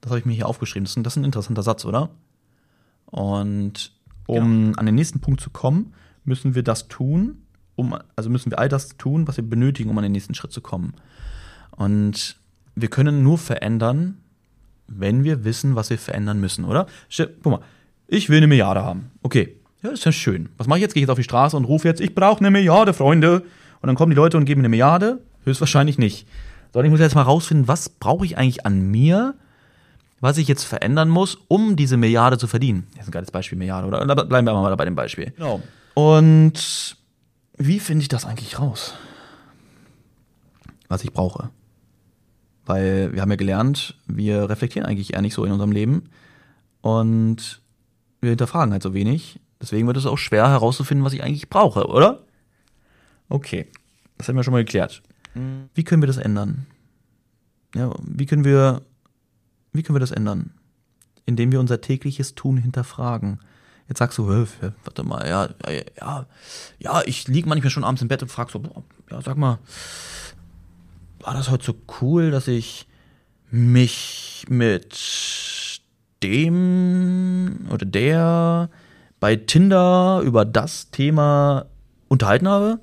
Das 0.00 0.10
habe 0.10 0.20
ich 0.20 0.26
mir 0.26 0.34
hier 0.34 0.48
aufgeschrieben. 0.48 0.84
Das 0.84 0.92
ist, 0.92 0.96
ein, 0.96 1.02
das 1.02 1.14
ist 1.14 1.16
ein 1.16 1.24
interessanter 1.24 1.62
Satz, 1.62 1.84
oder? 1.84 2.10
Und 3.06 3.92
um 4.26 4.66
ja. 4.66 4.72
an 4.76 4.86
den 4.86 4.94
nächsten 4.94 5.20
Punkt 5.20 5.40
zu 5.40 5.50
kommen, 5.50 5.94
müssen 6.24 6.54
wir 6.54 6.62
das 6.62 6.88
tun, 6.88 7.42
um, 7.76 7.96
also 8.16 8.30
müssen 8.30 8.50
wir 8.50 8.58
all 8.58 8.68
das 8.68 8.96
tun, 8.96 9.26
was 9.26 9.36
wir 9.36 9.44
benötigen, 9.44 9.90
um 9.90 9.98
an 9.98 10.04
den 10.04 10.12
nächsten 10.12 10.34
Schritt 10.34 10.52
zu 10.52 10.60
kommen. 10.60 10.94
Und 11.72 12.36
wir 12.74 12.88
können 12.88 13.22
nur 13.22 13.38
verändern, 13.38 14.18
wenn 14.86 15.24
wir 15.24 15.44
wissen, 15.44 15.76
was 15.76 15.90
wir 15.90 15.98
verändern 15.98 16.40
müssen, 16.40 16.64
oder? 16.64 16.86
Guck 17.42 17.46
mal, 17.46 17.60
ich 18.06 18.28
will 18.28 18.38
eine 18.38 18.46
Milliarde 18.46 18.82
haben. 18.82 19.10
Okay, 19.22 19.56
ja, 19.82 19.90
ist 19.90 20.04
ja 20.04 20.12
schön. 20.12 20.48
Was 20.56 20.66
mache 20.66 20.78
ich 20.78 20.82
jetzt? 20.82 20.94
Gehe 20.94 21.00
ich 21.00 21.04
jetzt 21.04 21.10
auf 21.10 21.18
die 21.18 21.24
Straße 21.24 21.56
und 21.56 21.64
rufe 21.64 21.88
jetzt, 21.88 22.00
ich 22.00 22.14
brauche 22.14 22.40
eine 22.40 22.50
Milliarde, 22.50 22.94
Freunde. 22.94 23.42
Und 23.80 23.86
dann 23.86 23.96
kommen 23.96 24.10
die 24.10 24.16
Leute 24.16 24.36
und 24.36 24.44
geben 24.44 24.60
mir 24.60 24.66
eine 24.66 24.70
Milliarde? 24.70 25.20
Höchstwahrscheinlich 25.44 25.98
nicht. 25.98 26.26
Sondern 26.72 26.86
ich 26.86 26.90
muss 26.90 27.00
jetzt 27.00 27.14
mal 27.14 27.22
rausfinden, 27.22 27.68
was 27.68 27.88
brauche 27.88 28.24
ich 28.24 28.38
eigentlich 28.38 28.64
an 28.66 28.90
mir, 28.90 29.34
was 30.20 30.38
ich 30.38 30.48
jetzt 30.48 30.64
verändern 30.64 31.08
muss, 31.08 31.36
um 31.48 31.76
diese 31.76 31.96
Milliarde 31.96 32.38
zu 32.38 32.46
verdienen. 32.46 32.86
Das 32.92 33.02
ist 33.02 33.08
ein 33.08 33.12
geiles 33.12 33.30
Beispiel, 33.30 33.58
Milliarde, 33.58 33.86
oder? 33.86 34.04
Bleiben 34.24 34.46
wir 34.46 34.54
mal 34.54 34.74
bei 34.74 34.84
dem 34.84 34.94
Beispiel. 34.94 35.32
Genau. 35.36 35.62
Und 35.94 36.96
wie 37.56 37.80
finde 37.80 38.02
ich 38.02 38.08
das 38.08 38.24
eigentlich 38.24 38.58
raus? 38.58 38.94
Was 40.88 41.04
ich 41.04 41.12
brauche. 41.12 41.50
Weil 42.66 43.12
wir 43.12 43.22
haben 43.22 43.30
ja 43.30 43.36
gelernt, 43.36 43.96
wir 44.06 44.48
reflektieren 44.48 44.86
eigentlich 44.88 45.14
eher 45.14 45.22
nicht 45.22 45.34
so 45.34 45.44
in 45.44 45.52
unserem 45.52 45.72
Leben 45.72 46.10
und 46.80 47.60
wir 48.20 48.30
hinterfragen 48.30 48.72
halt 48.72 48.82
so 48.82 48.94
wenig. 48.94 49.38
Deswegen 49.60 49.86
wird 49.86 49.96
es 49.96 50.06
auch 50.06 50.18
schwer 50.18 50.48
herauszufinden, 50.48 51.04
was 51.04 51.12
ich 51.12 51.22
eigentlich 51.22 51.48
brauche, 51.48 51.86
oder? 51.86 52.24
Okay, 53.28 53.66
das 54.18 54.28
haben 54.28 54.36
wir 54.36 54.44
schon 54.44 54.52
mal 54.52 54.64
geklärt. 54.64 55.02
Wie 55.74 55.84
können 55.84 56.02
wir 56.02 56.06
das 56.06 56.16
ändern? 56.16 56.66
Ja, 57.74 57.94
wie 58.02 58.26
können 58.26 58.44
wir, 58.44 58.82
wie 59.72 59.82
können 59.82 59.96
wir 59.96 60.00
das 60.00 60.12
ändern? 60.12 60.52
Indem 61.26 61.50
wir 61.50 61.60
unser 61.60 61.80
tägliches 61.80 62.34
Tun 62.34 62.56
hinterfragen. 62.56 63.40
Jetzt 63.88 63.98
sagst 63.98 64.16
du, 64.16 64.28
warte 64.28 65.02
mal, 65.02 65.28
ja, 65.28 65.48
ja, 66.00 66.26
ja, 66.78 67.02
ich 67.04 67.28
liege 67.28 67.48
manchmal 67.48 67.70
schon 67.70 67.84
abends 67.84 68.00
im 68.00 68.08
Bett 68.08 68.22
und 68.22 68.30
frag 68.30 68.50
so, 68.50 68.62
ja, 69.10 69.20
sag 69.20 69.36
mal, 69.36 69.58
war 71.20 71.34
das 71.34 71.50
heute 71.50 71.64
so 71.64 71.74
cool, 72.00 72.30
dass 72.30 72.48
ich 72.48 72.86
mich 73.50 74.46
mit 74.48 75.80
dem 76.22 77.66
oder 77.70 77.84
der 77.84 78.70
bei 79.20 79.36
Tinder 79.36 80.22
über 80.24 80.44
das 80.44 80.90
Thema 80.90 81.66
unterhalten 82.08 82.48
habe? 82.48 82.80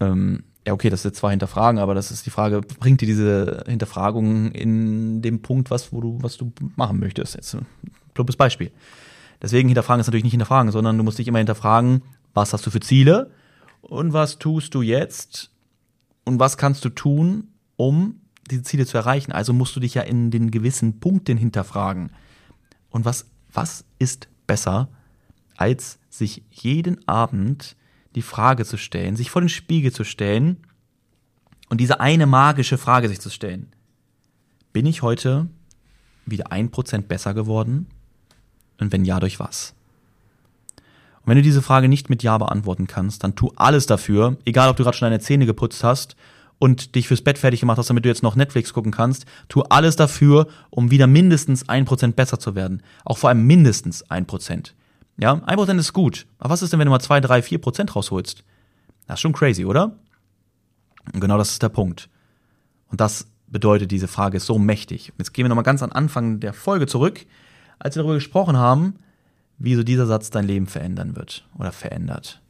Ähm, 0.00 0.42
ja, 0.66 0.72
okay, 0.72 0.90
das 0.90 1.00
ist 1.00 1.04
jetzt 1.04 1.18
zwar 1.18 1.30
hinterfragen, 1.30 1.78
aber 1.78 1.94
das 1.94 2.10
ist 2.10 2.26
die 2.26 2.30
Frage, 2.30 2.60
bringt 2.60 3.00
dir 3.00 3.06
diese 3.06 3.64
Hinterfragung 3.66 4.50
in 4.52 5.22
dem 5.22 5.42
Punkt 5.42 5.70
was, 5.70 5.92
wo 5.92 6.00
du, 6.00 6.18
was 6.20 6.36
du 6.36 6.52
machen 6.76 6.98
möchtest? 6.98 7.34
Jetzt 7.34 7.54
ein 7.54 7.66
plumpes 8.14 8.36
Beispiel. 8.36 8.70
Deswegen 9.44 9.68
hinterfragen 9.68 10.00
ist 10.00 10.06
natürlich 10.06 10.24
nicht 10.24 10.32
hinterfragen, 10.32 10.72
sondern 10.72 10.96
du 10.96 11.04
musst 11.04 11.18
dich 11.18 11.28
immer 11.28 11.36
hinterfragen, 11.36 12.00
was 12.32 12.54
hast 12.54 12.64
du 12.64 12.70
für 12.70 12.80
Ziele 12.80 13.30
und 13.82 14.14
was 14.14 14.38
tust 14.38 14.74
du 14.74 14.80
jetzt 14.80 15.50
und 16.24 16.40
was 16.40 16.56
kannst 16.56 16.82
du 16.86 16.88
tun, 16.88 17.48
um 17.76 18.22
diese 18.50 18.62
Ziele 18.62 18.86
zu 18.86 18.96
erreichen. 18.96 19.32
Also 19.32 19.52
musst 19.52 19.76
du 19.76 19.80
dich 19.80 19.92
ja 19.92 20.00
in 20.00 20.30
den 20.30 20.50
gewissen 20.50 20.98
Punkten 20.98 21.36
hinterfragen. 21.36 22.10
Und 22.88 23.04
was, 23.04 23.26
was 23.52 23.84
ist 23.98 24.28
besser, 24.46 24.88
als 25.58 25.98
sich 26.08 26.42
jeden 26.50 27.06
Abend 27.06 27.76
die 28.14 28.22
Frage 28.22 28.64
zu 28.64 28.78
stellen, 28.78 29.14
sich 29.14 29.30
vor 29.30 29.42
den 29.42 29.50
Spiegel 29.50 29.92
zu 29.92 30.04
stellen 30.04 30.56
und 31.68 31.82
diese 31.82 32.00
eine 32.00 32.24
magische 32.24 32.78
Frage 32.78 33.10
sich 33.10 33.20
zu 33.20 33.28
stellen. 33.28 33.74
Bin 34.72 34.86
ich 34.86 35.02
heute 35.02 35.50
wieder 36.24 36.50
ein 36.50 36.70
Prozent 36.70 37.08
besser 37.08 37.34
geworden? 37.34 37.88
Und 38.80 38.92
wenn 38.92 39.04
ja, 39.04 39.20
durch 39.20 39.40
was? 39.40 39.74
Und 40.76 41.30
wenn 41.30 41.36
du 41.36 41.42
diese 41.42 41.62
Frage 41.62 41.88
nicht 41.88 42.10
mit 42.10 42.22
Ja 42.22 42.36
beantworten 42.38 42.86
kannst, 42.86 43.24
dann 43.24 43.34
tu 43.34 43.50
alles 43.56 43.86
dafür, 43.86 44.36
egal 44.44 44.68
ob 44.68 44.76
du 44.76 44.82
gerade 44.82 44.96
schon 44.96 45.06
deine 45.06 45.20
Zähne 45.20 45.46
geputzt 45.46 45.82
hast 45.82 46.16
und 46.58 46.94
dich 46.94 47.08
fürs 47.08 47.22
Bett 47.22 47.38
fertig 47.38 47.60
gemacht 47.60 47.78
hast, 47.78 47.88
damit 47.88 48.04
du 48.04 48.08
jetzt 48.08 48.22
noch 48.22 48.36
Netflix 48.36 48.72
gucken 48.72 48.92
kannst, 48.92 49.24
tu 49.48 49.62
alles 49.62 49.96
dafür, 49.96 50.48
um 50.70 50.90
wieder 50.90 51.06
mindestens 51.06 51.68
ein 51.68 51.86
Prozent 51.86 52.16
besser 52.16 52.38
zu 52.38 52.54
werden. 52.54 52.82
Auch 53.04 53.18
vor 53.18 53.30
allem 53.30 53.46
mindestens 53.46 54.08
ein 54.10 54.26
Prozent. 54.26 54.74
Ja, 55.16 55.40
ein 55.46 55.56
Prozent 55.56 55.80
ist 55.80 55.92
gut. 55.92 56.26
Aber 56.38 56.50
was 56.50 56.62
ist 56.62 56.72
denn, 56.72 56.80
wenn 56.80 56.86
du 56.86 56.90
mal 56.90 57.00
zwei, 57.00 57.20
drei, 57.20 57.40
vier 57.40 57.60
Prozent 57.60 57.94
rausholst? 57.94 58.44
Das 59.06 59.14
ist 59.14 59.20
schon 59.20 59.32
crazy, 59.32 59.64
oder? 59.64 59.96
Und 61.12 61.20
genau 61.20 61.38
das 61.38 61.50
ist 61.50 61.62
der 61.62 61.68
Punkt. 61.68 62.08
Und 62.90 63.00
das 63.00 63.28
bedeutet, 63.46 63.90
diese 63.90 64.08
Frage 64.08 64.36
ist 64.36 64.46
so 64.46 64.58
mächtig. 64.58 65.12
Jetzt 65.18 65.32
gehen 65.32 65.44
wir 65.44 65.48
nochmal 65.48 65.64
ganz 65.64 65.82
an 65.82 65.92
Anfang 65.92 66.40
der 66.40 66.52
Folge 66.52 66.86
zurück 66.86 67.24
als 67.84 67.94
wir 67.94 68.02
darüber 68.02 68.16
gesprochen 68.16 68.56
haben, 68.56 68.94
wie 69.58 69.76
so 69.76 69.84
dieser 69.84 70.06
Satz 70.06 70.30
dein 70.30 70.46
Leben 70.46 70.66
verändern 70.66 71.14
wird 71.14 71.46
oder 71.56 71.70
verändert. 71.70 72.40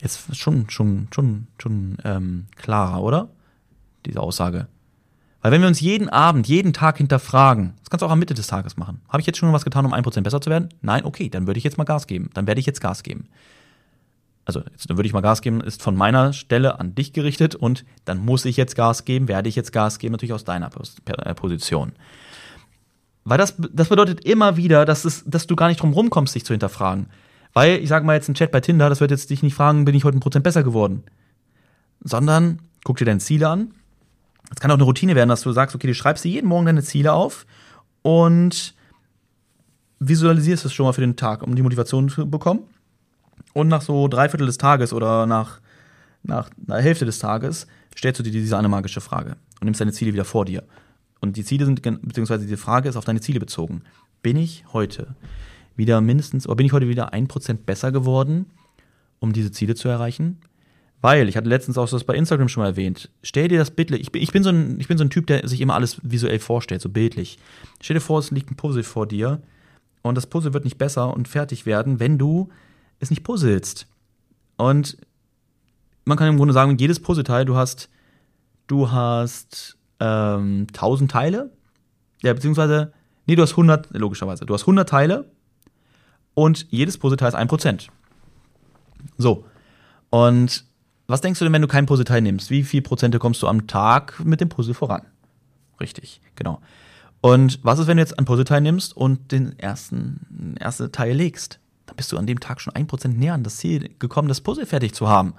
Jetzt 0.00 0.34
schon, 0.34 0.70
schon, 0.70 1.08
schon, 1.12 1.48
schon 1.58 1.98
ähm, 2.04 2.46
klarer, 2.56 3.02
oder? 3.02 3.28
Diese 4.06 4.20
Aussage. 4.20 4.68
Weil 5.42 5.52
wenn 5.52 5.60
wir 5.60 5.68
uns 5.68 5.80
jeden 5.80 6.08
Abend, 6.08 6.48
jeden 6.48 6.72
Tag 6.72 6.98
hinterfragen, 6.98 7.74
das 7.80 7.90
kannst 7.90 8.02
du 8.02 8.06
auch 8.06 8.10
am 8.10 8.18
Mitte 8.18 8.34
des 8.34 8.46
Tages 8.46 8.76
machen. 8.76 9.00
Habe 9.08 9.20
ich 9.20 9.26
jetzt 9.26 9.38
schon 9.38 9.52
was 9.52 9.64
getan, 9.64 9.84
um 9.84 9.92
ein 9.92 10.02
Prozent 10.02 10.24
besser 10.24 10.40
zu 10.40 10.50
werden? 10.50 10.68
Nein, 10.80 11.04
okay, 11.04 11.28
dann 11.28 11.46
würde 11.46 11.58
ich 11.58 11.64
jetzt 11.64 11.76
mal 11.76 11.84
Gas 11.84 12.06
geben. 12.06 12.30
Dann 12.32 12.46
werde 12.46 12.60
ich 12.60 12.66
jetzt 12.66 12.80
Gas 12.80 13.02
geben. 13.02 13.28
Also, 14.44 14.60
jetzt, 14.60 14.88
dann 14.88 14.96
würde 14.96 15.06
ich 15.06 15.12
mal 15.12 15.20
Gas 15.20 15.42
geben, 15.42 15.60
ist 15.60 15.82
von 15.82 15.96
meiner 15.96 16.32
Stelle 16.32 16.78
an 16.78 16.94
dich 16.94 17.12
gerichtet 17.12 17.54
und 17.54 17.84
dann 18.04 18.24
muss 18.24 18.44
ich 18.44 18.56
jetzt 18.56 18.76
Gas 18.76 19.04
geben, 19.04 19.28
werde 19.28 19.48
ich 19.48 19.56
jetzt 19.56 19.72
Gas 19.72 19.98
geben, 19.98 20.12
natürlich 20.12 20.32
aus 20.32 20.44
deiner 20.44 20.70
äh, 21.06 21.34
Position. 21.34 21.92
Weil 23.24 23.38
das, 23.38 23.54
das 23.72 23.88
bedeutet 23.88 24.24
immer 24.24 24.56
wieder, 24.56 24.84
dass, 24.84 25.04
es, 25.04 25.24
dass 25.26 25.46
du 25.46 25.56
gar 25.56 25.68
nicht 25.68 25.80
drum 25.80 25.92
rumkommst, 25.92 26.34
dich 26.34 26.44
zu 26.44 26.52
hinterfragen. 26.52 27.06
Weil, 27.52 27.78
ich 27.78 27.88
sage 27.88 28.06
mal 28.06 28.14
jetzt 28.14 28.28
ein 28.28 28.34
Chat 28.34 28.52
bei 28.52 28.60
Tinder, 28.60 28.88
das 28.88 29.00
wird 29.00 29.10
jetzt 29.10 29.30
dich 29.30 29.42
nicht 29.42 29.54
fragen, 29.54 29.84
bin 29.84 29.94
ich 29.94 30.04
heute 30.04 30.16
ein 30.16 30.20
Prozent 30.20 30.44
besser 30.44 30.62
geworden. 30.62 31.02
Sondern 32.02 32.60
guck 32.84 32.96
dir 32.96 33.04
deine 33.04 33.20
Ziele 33.20 33.48
an. 33.48 33.74
Es 34.52 34.60
kann 34.60 34.70
auch 34.70 34.76
eine 34.76 34.84
Routine 34.84 35.14
werden, 35.14 35.28
dass 35.28 35.42
du 35.42 35.52
sagst, 35.52 35.74
okay, 35.74 35.86
du 35.86 35.94
schreibst 35.94 36.24
dir 36.24 36.30
jeden 36.30 36.48
Morgen 36.48 36.66
deine 36.66 36.82
Ziele 36.82 37.12
auf 37.12 37.46
und 38.02 38.74
visualisierst 40.00 40.64
es 40.64 40.72
schon 40.72 40.86
mal 40.86 40.92
für 40.92 41.02
den 41.02 41.16
Tag, 41.16 41.42
um 41.42 41.54
die 41.54 41.62
Motivation 41.62 42.08
zu 42.08 42.28
bekommen. 42.28 42.60
Und 43.52 43.68
nach 43.68 43.82
so 43.82 44.08
dreiviertel 44.08 44.46
des 44.46 44.58
Tages 44.58 44.92
oder 44.92 45.26
nach, 45.26 45.60
nach 46.22 46.50
einer 46.66 46.80
Hälfte 46.80 47.04
des 47.04 47.18
Tages 47.18 47.66
stellst 47.96 48.18
du 48.18 48.22
dir 48.22 48.32
diese 48.32 48.56
eine 48.56 48.68
magische 48.68 49.00
Frage 49.00 49.36
und 49.60 49.66
nimmst 49.66 49.80
deine 49.80 49.92
Ziele 49.92 50.12
wieder 50.12 50.24
vor 50.24 50.44
dir. 50.44 50.62
Und 51.20 51.36
die 51.36 51.44
Ziele 51.44 51.66
sind, 51.66 51.82
beziehungsweise 51.82 52.46
die 52.46 52.56
Frage 52.56 52.88
ist 52.88 52.96
auf 52.96 53.04
deine 53.04 53.20
Ziele 53.20 53.40
bezogen. 53.40 53.82
Bin 54.22 54.36
ich 54.36 54.64
heute 54.72 55.14
wieder 55.76 56.00
mindestens, 56.00 56.46
oder 56.46 56.56
bin 56.56 56.66
ich 56.66 56.72
heute 56.72 56.88
wieder 56.88 57.12
ein 57.12 57.28
Prozent 57.28 57.66
besser 57.66 57.92
geworden, 57.92 58.46
um 59.18 59.32
diese 59.32 59.50
Ziele 59.50 59.74
zu 59.74 59.88
erreichen? 59.88 60.38
Weil, 61.02 61.28
ich 61.28 61.36
hatte 61.36 61.48
letztens 61.48 61.78
auch 61.78 61.88
das 61.88 62.04
bei 62.04 62.14
Instagram 62.14 62.48
schon 62.48 62.62
mal 62.62 62.70
erwähnt, 62.70 63.10
stell 63.22 63.48
dir 63.48 63.58
das 63.58 63.70
bildlich, 63.70 64.02
ich 64.02 64.12
bin, 64.12 64.22
ich 64.22 64.32
bin, 64.32 64.42
so 64.42 64.50
ein, 64.50 64.78
ich 64.78 64.88
bin 64.88 64.98
so 64.98 65.04
ein 65.04 65.10
Typ, 65.10 65.26
der 65.26 65.48
sich 65.48 65.60
immer 65.62 65.74
alles 65.74 65.98
visuell 66.02 66.38
vorstellt, 66.38 66.82
so 66.82 66.90
bildlich. 66.90 67.38
Stell 67.80 67.94
dir 67.94 68.00
vor, 68.00 68.18
es 68.18 68.30
liegt 68.30 68.50
ein 68.50 68.56
Puzzle 68.56 68.82
vor 68.82 69.06
dir 69.06 69.40
und 70.02 70.14
das 70.14 70.26
Puzzle 70.26 70.52
wird 70.52 70.64
nicht 70.64 70.76
besser 70.76 71.14
und 71.14 71.26
fertig 71.26 71.64
werden, 71.64 72.00
wenn 72.00 72.18
du 72.18 72.50
es 72.98 73.08
nicht 73.08 73.24
puzzelst. 73.24 73.86
Und 74.56 74.98
man 76.04 76.18
kann 76.18 76.28
im 76.28 76.36
Grunde 76.36 76.52
sagen, 76.52 76.76
jedes 76.76 77.00
Puzzleteil, 77.00 77.46
du 77.46 77.56
hast, 77.56 77.88
du 78.66 78.90
hast 78.90 79.78
ähm, 80.00 80.66
1000 80.68 81.10
Teile. 81.10 81.52
Ja, 82.22 82.32
beziehungsweise, 82.32 82.92
nee, 83.26 83.36
du 83.36 83.42
hast 83.42 83.52
100, 83.52 83.90
logischerweise, 83.92 84.44
du 84.44 84.54
hast 84.54 84.62
100 84.62 84.88
Teile 84.88 85.30
und 86.34 86.66
jedes 86.70 86.98
Puzzleteil 86.98 87.28
ist 87.28 87.36
1%. 87.36 87.88
So. 89.16 89.44
Und 90.10 90.64
was 91.06 91.20
denkst 91.20 91.38
du 91.38 91.44
denn, 91.44 91.52
wenn 91.52 91.62
du 91.62 91.68
kein 91.68 91.86
Puzzleteil 91.86 92.20
nimmst? 92.20 92.50
Wie 92.50 92.62
viel 92.62 92.82
Prozente 92.82 93.18
kommst 93.18 93.42
du 93.42 93.48
am 93.48 93.66
Tag 93.66 94.20
mit 94.24 94.40
dem 94.40 94.48
Puzzle 94.48 94.74
voran? 94.74 95.02
Richtig, 95.80 96.20
genau. 96.36 96.60
Und 97.20 97.60
was 97.62 97.78
ist, 97.78 97.86
wenn 97.86 97.96
du 97.96 98.02
jetzt 98.02 98.18
ein 98.18 98.24
Puzzleteil 98.24 98.60
nimmst 98.60 98.96
und 98.96 99.32
den 99.32 99.58
ersten, 99.58 100.56
erste 100.58 100.90
Teil 100.90 101.14
legst? 101.14 101.58
Dann 101.86 101.96
bist 101.96 102.12
du 102.12 102.18
an 102.18 102.26
dem 102.26 102.40
Tag 102.40 102.60
schon 102.60 102.74
ein 102.74 102.86
Prozent 102.86 103.18
näher 103.18 103.34
an 103.34 103.42
das 103.42 103.56
Ziel 103.56 103.90
gekommen, 103.98 104.28
das 104.28 104.40
Puzzle 104.40 104.66
fertig 104.66 104.94
zu 104.94 105.08
haben. 105.08 105.34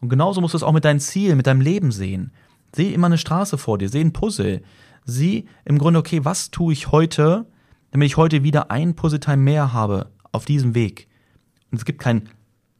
Und 0.00 0.08
genauso 0.08 0.40
musst 0.40 0.54
du 0.54 0.58
es 0.58 0.62
auch 0.62 0.72
mit 0.72 0.84
deinem 0.84 1.00
Ziel, 1.00 1.34
mit 1.34 1.46
deinem 1.46 1.60
Leben 1.60 1.92
sehen. 1.92 2.32
Sieh 2.74 2.94
immer 2.94 3.06
eine 3.06 3.18
Straße 3.18 3.58
vor 3.58 3.78
dir, 3.78 3.88
sieh 3.88 4.00
ein 4.00 4.12
Puzzle. 4.12 4.62
Sieh 5.04 5.46
im 5.64 5.78
Grunde, 5.78 5.98
okay, 5.98 6.24
was 6.24 6.50
tue 6.50 6.72
ich 6.72 6.92
heute, 6.92 7.46
damit 7.90 8.06
ich 8.06 8.16
heute 8.16 8.42
wieder 8.42 8.70
ein 8.70 8.94
Puzzleteil 8.94 9.36
mehr 9.36 9.72
habe 9.72 10.10
auf 10.32 10.44
diesem 10.44 10.74
Weg. 10.74 11.08
Und 11.70 11.78
es 11.78 11.84
gibt 11.84 12.00
kein 12.00 12.28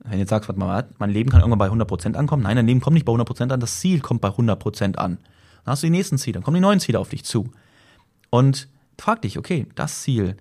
Wenn 0.03 0.13
du 0.13 0.19
jetzt 0.19 0.31
sagst, 0.31 0.49
warte 0.49 0.59
mal, 0.59 0.89
mein 0.99 1.11
Leben 1.11 1.31
kann 1.31 1.41
irgendwann 1.41 1.59
bei 1.59 1.69
100% 1.69 2.15
ankommen. 2.15 2.43
Nein, 2.43 2.57
dein 2.57 2.67
Leben 2.67 2.81
kommt 2.81 2.95
nicht 2.95 3.05
bei 3.05 3.13
100% 3.13 3.53
an, 3.53 3.61
das 3.61 3.81
Ziel 3.81 4.01
kommt 4.01 4.21
bei 4.21 4.29
100% 4.29 4.97
an. 4.97 5.19
Dann 5.65 5.73
hast 5.73 5.83
du 5.83 5.87
die 5.87 5.91
nächsten 5.91 6.17
Ziele, 6.19 6.35
dann 6.35 6.43
kommen 6.43 6.55
die 6.55 6.61
neuen 6.61 6.81
Ziele 6.81 6.99
auf 6.99 7.11
dich 7.11 7.25
zu. 7.25 7.51
Und 8.31 8.69
frag 8.99 9.23
dich, 9.23 9.39
okay, 9.39 9.67
das 9.75 10.03
Ziel, 10.03 10.37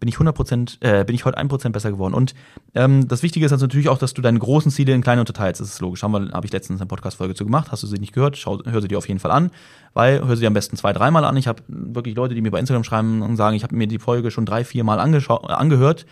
bin 0.00 0.08
ich 0.08 0.16
100%, 0.16 0.78
äh, 0.80 1.04
bin 1.04 1.14
ich 1.14 1.24
heute 1.24 1.38
1% 1.38 1.68
besser 1.70 1.90
geworden. 1.90 2.14
Und 2.14 2.34
ähm, 2.74 3.06
das 3.06 3.22
Wichtige 3.22 3.46
ist 3.46 3.52
also 3.52 3.66
natürlich 3.66 3.88
auch, 3.88 3.98
dass 3.98 4.14
du 4.14 4.22
deine 4.22 4.38
großen 4.38 4.72
Ziele 4.72 4.92
in 4.94 5.02
kleine 5.02 5.20
unterteilst. 5.20 5.60
Das 5.60 5.68
ist 5.68 5.80
logisch. 5.80 6.02
Habe 6.02 6.40
ich 6.42 6.52
letztens 6.52 6.80
eine 6.80 6.88
Podcast-Folge 6.88 7.34
zu 7.34 7.44
gemacht. 7.44 7.70
Hast 7.70 7.82
du 7.82 7.86
sie 7.86 7.98
nicht 7.98 8.14
gehört? 8.14 8.36
Schau, 8.36 8.60
hör 8.64 8.80
sie 8.80 8.88
dir 8.88 8.98
auf 8.98 9.06
jeden 9.06 9.20
Fall 9.20 9.30
an. 9.30 9.50
Weil, 9.92 10.26
hör 10.26 10.36
sie 10.36 10.46
am 10.46 10.54
besten 10.54 10.76
zwei, 10.76 10.92
dreimal 10.92 11.24
an. 11.24 11.36
Ich 11.36 11.46
habe 11.46 11.62
wirklich 11.68 12.16
Leute, 12.16 12.34
die 12.34 12.40
mir 12.40 12.50
bei 12.50 12.58
Instagram 12.58 12.84
schreiben 12.84 13.22
und 13.22 13.36
sagen, 13.36 13.54
ich 13.54 13.62
habe 13.62 13.76
mir 13.76 13.86
die 13.86 13.98
Folge 13.98 14.30
schon 14.30 14.46
drei, 14.46 14.64
vier 14.64 14.82
Mal 14.84 14.98
angehört 14.98 16.06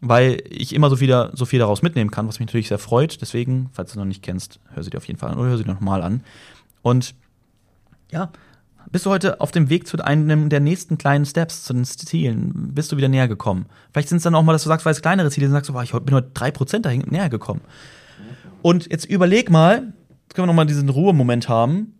weil 0.00 0.42
ich 0.50 0.74
immer 0.74 0.90
so 0.90 0.96
viel, 0.96 1.30
so 1.32 1.46
viel 1.46 1.58
daraus 1.58 1.82
mitnehmen 1.82 2.10
kann, 2.10 2.28
was 2.28 2.38
mich 2.38 2.46
natürlich 2.46 2.68
sehr 2.68 2.78
freut. 2.78 3.20
Deswegen, 3.22 3.70
falls 3.72 3.92
du 3.92 3.98
noch 3.98 4.04
nicht 4.04 4.22
kennst, 4.22 4.60
hör 4.74 4.82
sie 4.82 4.90
dir 4.90 4.98
auf 4.98 5.06
jeden 5.06 5.18
Fall 5.18 5.30
an 5.30 5.38
oder 5.38 5.48
hör 5.48 5.56
sie 5.56 5.64
dir 5.64 5.72
nochmal 5.72 6.02
an. 6.02 6.22
Und 6.82 7.14
ja, 8.10 8.30
bist 8.90 9.06
du 9.06 9.10
heute 9.10 9.40
auf 9.40 9.50
dem 9.50 9.68
Weg 9.68 9.86
zu 9.86 9.98
einem 10.04 10.48
der 10.48 10.60
nächsten 10.60 10.98
kleinen 10.98 11.24
Steps, 11.24 11.64
zu 11.64 11.72
den 11.72 11.84
Zielen? 11.84 12.74
Bist 12.74 12.92
du 12.92 12.96
wieder 12.96 13.08
näher 13.08 13.28
gekommen? 13.28 13.66
Vielleicht 13.92 14.08
sind 14.08 14.18
es 14.18 14.24
dann 14.24 14.34
auch 14.34 14.42
mal, 14.42 14.52
dass 14.52 14.62
du 14.62 14.68
sagst, 14.68 14.86
weil 14.86 14.92
es 14.92 15.02
kleinere 15.02 15.30
Ziele 15.30 15.46
sind, 15.46 15.54
sagst 15.54 15.68
du, 15.68 15.72
boah, 15.72 15.82
ich 15.82 15.92
bin 15.92 16.14
heute 16.14 16.30
drei 16.34 16.50
Prozent 16.50 16.86
dahin 16.86 17.02
näher 17.08 17.28
gekommen. 17.28 17.60
Und 18.62 18.90
jetzt 18.90 19.04
überleg 19.04 19.50
mal, 19.50 19.92
jetzt 20.22 20.34
können 20.34 20.44
wir 20.44 20.46
nochmal 20.46 20.66
diesen 20.66 20.88
Ruhemoment 20.88 21.48
haben. 21.48 21.94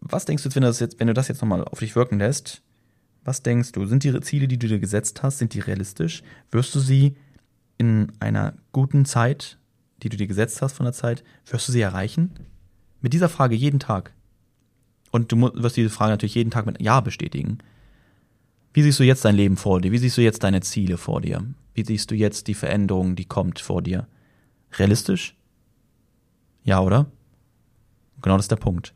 Was 0.00 0.24
denkst 0.24 0.42
du 0.42 0.48
jetzt, 0.48 0.56
wenn 0.56 0.62
du 0.62 0.68
das 0.68 0.80
jetzt, 0.80 1.00
wenn 1.00 1.08
du 1.08 1.14
das 1.14 1.28
jetzt 1.28 1.40
nochmal 1.40 1.64
auf 1.64 1.80
dich 1.80 1.96
wirken 1.96 2.18
lässt? 2.18 2.62
Was 3.24 3.42
denkst 3.42 3.72
du? 3.72 3.84
Sind 3.86 4.04
die 4.04 4.20
Ziele, 4.20 4.48
die 4.48 4.58
du 4.58 4.68
dir 4.68 4.78
gesetzt 4.78 5.22
hast, 5.22 5.38
sind 5.38 5.54
die 5.54 5.60
realistisch? 5.60 6.22
Wirst 6.50 6.74
du 6.74 6.80
sie 6.80 7.16
in 7.76 8.12
einer 8.20 8.54
guten 8.72 9.04
Zeit, 9.04 9.58
die 10.02 10.08
du 10.08 10.16
dir 10.16 10.26
gesetzt 10.26 10.62
hast 10.62 10.72
von 10.72 10.84
der 10.84 10.92
Zeit, 10.92 11.24
wirst 11.46 11.68
du 11.68 11.72
sie 11.72 11.80
erreichen? 11.80 12.32
Mit 13.00 13.12
dieser 13.12 13.28
Frage 13.28 13.54
jeden 13.54 13.80
Tag. 13.80 14.12
Und 15.10 15.32
du 15.32 15.50
wirst 15.54 15.76
diese 15.76 15.90
Frage 15.90 16.12
natürlich 16.12 16.34
jeden 16.34 16.50
Tag 16.50 16.66
mit 16.66 16.80
Ja 16.80 17.00
bestätigen. 17.00 17.58
Wie 18.72 18.82
siehst 18.82 18.98
du 18.98 19.04
jetzt 19.04 19.24
dein 19.24 19.34
Leben 19.34 19.56
vor 19.56 19.80
dir? 19.80 19.92
Wie 19.92 19.98
siehst 19.98 20.16
du 20.16 20.22
jetzt 20.22 20.44
deine 20.44 20.60
Ziele 20.60 20.98
vor 20.98 21.20
dir? 21.20 21.42
Wie 21.74 21.84
siehst 21.84 22.10
du 22.10 22.14
jetzt 22.14 22.46
die 22.46 22.54
Veränderung, 22.54 23.16
die 23.16 23.24
kommt 23.24 23.60
vor 23.60 23.82
dir? 23.82 24.06
Realistisch? 24.78 25.34
Ja, 26.64 26.80
oder? 26.80 27.06
Genau 28.20 28.36
das 28.36 28.44
ist 28.44 28.50
der 28.50 28.56
Punkt. 28.56 28.92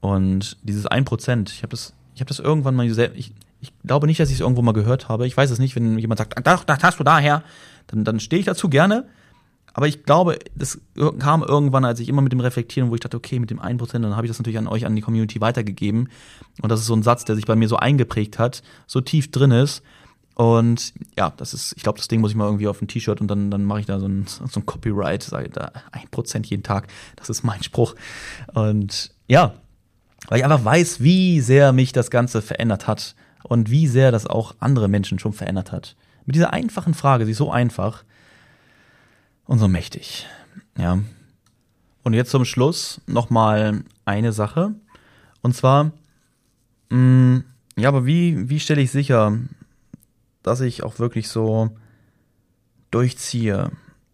Und 0.00 0.58
dieses 0.62 0.86
1%, 0.86 1.50
ich 1.50 1.62
habe 1.62 1.70
das 1.70 1.94
ich 2.14 2.20
habe 2.20 2.28
das 2.28 2.38
irgendwann 2.38 2.74
mal 2.74 2.88
sehr, 2.90 3.14
ich, 3.14 3.32
ich 3.60 3.72
glaube 3.84 4.06
nicht, 4.06 4.20
dass 4.20 4.28
ich 4.28 4.36
es 4.36 4.40
irgendwo 4.40 4.62
mal 4.62 4.72
gehört 4.72 5.08
habe. 5.08 5.26
Ich 5.26 5.36
weiß 5.36 5.50
es 5.50 5.58
nicht, 5.58 5.76
wenn 5.76 5.98
jemand 5.98 6.18
sagt, 6.18 6.34
das, 6.46 6.66
das 6.66 6.82
hast 6.82 7.00
du 7.00 7.04
daher, 7.04 7.42
dann, 7.86 8.04
dann 8.04 8.20
stehe 8.20 8.40
ich 8.40 8.46
dazu 8.46 8.68
gerne. 8.68 9.08
Aber 9.74 9.88
ich 9.88 10.04
glaube, 10.04 10.38
das 10.54 10.80
kam 11.18 11.42
irgendwann, 11.42 11.84
als 11.84 12.00
ich 12.00 12.08
immer 12.08 12.22
mit 12.22 12.32
dem 12.32 12.40
Reflektieren, 12.40 12.90
wo 12.90 12.94
ich 12.94 13.00
dachte, 13.00 13.16
okay, 13.16 13.38
mit 13.38 13.50
dem 13.50 13.60
1%, 13.60 13.92
dann 13.92 14.16
habe 14.16 14.26
ich 14.26 14.30
das 14.30 14.38
natürlich 14.38 14.58
an 14.58 14.68
euch, 14.68 14.84
an 14.84 14.94
die 14.94 15.02
Community 15.02 15.40
weitergegeben. 15.40 16.08
Und 16.60 16.70
das 16.70 16.80
ist 16.80 16.86
so 16.86 16.94
ein 16.94 17.02
Satz, 17.02 17.24
der 17.24 17.36
sich 17.36 17.46
bei 17.46 17.56
mir 17.56 17.68
so 17.68 17.76
eingeprägt 17.76 18.38
hat, 18.38 18.62
so 18.86 19.00
tief 19.00 19.30
drin 19.30 19.50
ist. 19.50 19.82
Und 20.34 20.94
ja, 21.16 21.32
das 21.36 21.52
ist, 21.54 21.74
ich 21.76 21.82
glaube, 21.82 21.98
das 21.98 22.08
Ding 22.08 22.20
muss 22.20 22.30
ich 22.30 22.36
mal 22.36 22.46
irgendwie 22.46 22.68
auf 22.68 22.80
ein 22.80 22.88
T-Shirt 22.88 23.20
und 23.20 23.28
dann, 23.28 23.50
dann 23.50 23.64
mache 23.64 23.80
ich 23.80 23.86
da 23.86 23.98
so 23.98 24.06
ein, 24.06 24.26
so 24.26 24.60
ein 24.60 24.66
Copyright, 24.66 25.22
sage 25.22 25.50
da 25.50 25.72
1% 25.92 26.46
jeden 26.46 26.62
Tag. 26.62 26.88
Das 27.16 27.28
ist 27.28 27.42
mein 27.42 27.62
Spruch. 27.62 27.94
Und 28.54 29.14
ja, 29.28 29.54
weil 30.28 30.38
ich 30.38 30.44
einfach 30.44 30.64
weiß, 30.64 31.02
wie 31.02 31.40
sehr 31.40 31.72
mich 31.72 31.92
das 31.92 32.10
Ganze 32.10 32.40
verändert 32.40 32.86
hat 32.86 33.14
und 33.42 33.70
wie 33.70 33.86
sehr 33.86 34.12
das 34.12 34.26
auch 34.26 34.54
andere 34.58 34.88
Menschen 34.88 35.18
schon 35.18 35.32
verändert 35.32 35.72
hat. 35.72 35.96
Mit 36.24 36.36
dieser 36.36 36.52
einfachen 36.52 36.94
Frage, 36.94 37.26
sie 37.26 37.32
ist 37.32 37.38
so 37.38 37.50
einfach 37.50 38.04
und 39.46 39.58
so 39.58 39.68
mächtig. 39.68 40.26
Ja. 40.76 40.98
Und 42.02 42.14
jetzt 42.14 42.30
zum 42.30 42.44
Schluss 42.44 43.00
nochmal 43.06 43.84
eine 44.04 44.32
Sache. 44.32 44.74
Und 45.40 45.54
zwar, 45.54 45.92
mh, 46.90 46.98
mm, 46.98 47.44
ja, 47.76 47.88
aber 47.88 48.04
wie, 48.04 48.48
wie 48.48 48.60
stelle 48.60 48.82
ich 48.82 48.90
sicher, 48.90 49.38
dass 50.42 50.60
ich 50.60 50.82
auch 50.82 50.98
wirklich 50.98 51.28
so 51.28 51.70
durchziehe? 52.90 53.70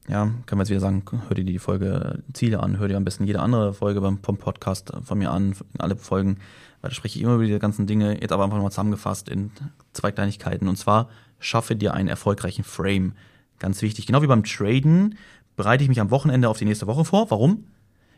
ja, 0.09 0.25
können 0.47 0.59
wir 0.59 0.63
jetzt 0.63 0.71
wieder 0.71 0.81
sagen, 0.81 1.03
hör 1.29 1.35
dir 1.35 1.45
die 1.45 1.59
Folge 1.59 2.23
Ziele 2.33 2.61
an, 2.61 2.79
hör 2.79 2.89
dir 2.89 2.97
am 2.97 3.05
besten 3.05 3.25
jede 3.25 3.41
andere 3.41 3.75
Folge 3.75 4.01
beim, 4.01 4.19
vom 4.23 4.39
Podcast 4.39 4.93
von 5.03 5.19
mir 5.19 5.31
an, 5.31 5.55
alle 5.79 5.97
Folgen, 5.97 6.39
weil 6.81 6.91
da 6.91 6.95
spreche 6.95 7.19
ich 7.19 7.23
immer 7.23 7.35
über 7.35 7.45
diese 7.45 7.59
ganzen 7.59 7.87
Dinge, 7.87 8.21
jetzt 8.21 8.33
aber 8.33 8.45
einfach 8.45 8.61
mal 8.61 8.71
zusammengefasst 8.71 9.29
in 9.29 9.51
zwei 9.93 10.11
Kleinigkeiten. 10.11 10.67
Und 10.67 10.77
zwar, 10.77 11.11
schaffe 11.39 11.77
dir 11.77 11.93
einen 11.93 12.09
erfolgreichen 12.09 12.65
Frame. 12.65 13.13
Ganz 13.59 13.83
wichtig. 13.83 14.07
Genau 14.07 14.23
wie 14.23 14.27
beim 14.27 14.45
Traden 14.45 15.17
bereite 15.57 15.83
ich 15.83 15.89
mich 15.89 16.01
am 16.01 16.11
Wochenende 16.11 16.49
auf 16.49 16.59
die 16.59 16.65
nächste 16.65 16.87
Woche 16.87 17.05
vor. 17.05 17.31
Warum? 17.31 17.65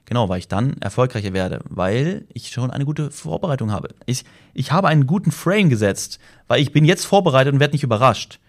Genau, 0.05 0.29
weil 0.29 0.41
ich 0.41 0.49
dann 0.49 0.77
erfolgreicher 0.81 1.33
werde, 1.33 1.61
weil 1.69 2.27
ich 2.33 2.51
schon 2.51 2.71
eine 2.71 2.85
gute 2.85 3.11
Vorbereitung 3.11 3.71
habe. 3.71 3.91
Ich, 4.07 4.25
ich 4.55 4.73
habe 4.73 4.89
einen 4.89 5.07
guten 5.07 5.31
Frame 5.31 5.69
gesetzt, 5.69 6.19
weil 6.49 6.61
ich 6.61 6.73
bin 6.73 6.85
jetzt 6.85 7.07
vorbereitet 7.07 7.53
und 7.53 7.61
werde 7.61 7.75
nicht 7.75 7.85
überrascht. 7.85 8.41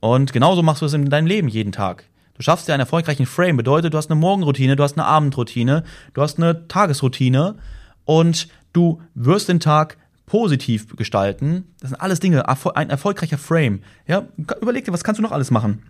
Und 0.00 0.32
genauso 0.32 0.62
machst 0.62 0.82
du 0.82 0.86
es 0.86 0.92
in 0.92 1.10
deinem 1.10 1.26
Leben 1.26 1.48
jeden 1.48 1.72
Tag. 1.72 2.04
Du 2.34 2.42
schaffst 2.42 2.68
dir 2.68 2.72
einen 2.72 2.80
erfolgreichen 2.80 3.26
Frame. 3.26 3.56
Bedeutet, 3.56 3.94
du 3.94 3.98
hast 3.98 4.10
eine 4.10 4.20
Morgenroutine, 4.20 4.76
du 4.76 4.82
hast 4.82 4.96
eine 4.96 5.06
Abendroutine, 5.06 5.84
du 6.14 6.22
hast 6.22 6.38
eine 6.38 6.68
Tagesroutine 6.68 7.56
und 8.04 8.48
du 8.72 9.02
wirst 9.14 9.48
den 9.48 9.60
Tag 9.60 9.96
positiv 10.28 10.94
gestalten. 10.96 11.64
Das 11.80 11.90
sind 11.90 12.00
alles 12.00 12.20
Dinge, 12.20 12.48
ein 12.48 12.90
erfolgreicher 12.90 13.38
Frame. 13.38 13.80
Ja, 14.06 14.28
überleg 14.60 14.84
dir, 14.84 14.92
was 14.92 15.02
kannst 15.02 15.18
du 15.18 15.22
noch 15.22 15.32
alles 15.32 15.50
machen, 15.50 15.82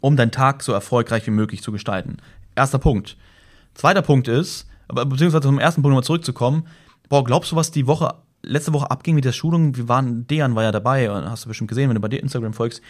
um 0.00 0.16
deinen 0.16 0.30
Tag 0.30 0.62
so 0.62 0.72
erfolgreich 0.72 1.26
wie 1.26 1.32
möglich 1.32 1.62
zu 1.62 1.72
gestalten. 1.72 2.16
Erster 2.54 2.78
Punkt. 2.78 3.16
Zweiter 3.74 4.02
Punkt 4.02 4.28
ist, 4.28 4.66
beziehungsweise 4.88 5.42
zum 5.42 5.58
ersten 5.58 5.82
Punkt 5.82 5.92
nochmal 5.92 6.04
zurückzukommen. 6.04 6.66
Boah, 7.08 7.24
glaubst 7.24 7.52
du, 7.52 7.56
was 7.56 7.70
die 7.70 7.86
Woche, 7.86 8.14
letzte 8.42 8.72
Woche 8.72 8.90
abging 8.90 9.14
mit 9.14 9.24
der 9.24 9.32
Schulung? 9.32 9.76
Wir 9.76 9.88
waren, 9.88 10.26
Dejan 10.26 10.54
war 10.54 10.62
ja 10.62 10.72
dabei, 10.72 11.10
hast 11.10 11.44
du 11.44 11.48
bestimmt 11.48 11.68
gesehen, 11.68 11.88
wenn 11.88 11.96
du 11.96 12.00
bei 12.00 12.08
dir 12.08 12.22
Instagram 12.22 12.54
folgst. 12.54 12.80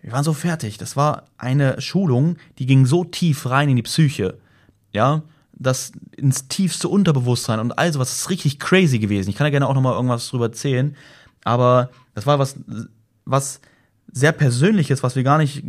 Wir 0.00 0.12
waren 0.12 0.24
so 0.24 0.32
fertig. 0.32 0.78
Das 0.78 0.96
war 0.96 1.24
eine 1.38 1.80
Schulung, 1.80 2.36
die 2.58 2.66
ging 2.66 2.86
so 2.86 3.04
tief 3.04 3.50
rein 3.50 3.68
in 3.68 3.76
die 3.76 3.82
Psyche. 3.82 4.38
Ja, 4.92 5.22
das 5.64 5.92
ins 6.16 6.48
tiefste 6.48 6.88
Unterbewusstsein 6.88 7.58
und 7.58 7.78
all 7.78 7.92
sowas 7.92 8.12
ist 8.12 8.30
richtig 8.30 8.60
crazy 8.60 8.98
gewesen. 8.98 9.30
Ich 9.30 9.36
kann 9.36 9.46
ja 9.46 9.50
gerne 9.50 9.66
auch 9.66 9.74
noch 9.74 9.82
mal 9.82 9.94
irgendwas 9.94 10.28
drüber 10.28 10.46
erzählen, 10.46 10.96
aber 11.42 11.90
das 12.14 12.26
war 12.26 12.38
was 12.38 12.56
was 13.24 13.60
sehr 14.12 14.32
persönliches, 14.32 15.02
was 15.02 15.16
wir 15.16 15.22
gar 15.22 15.38
nicht 15.38 15.64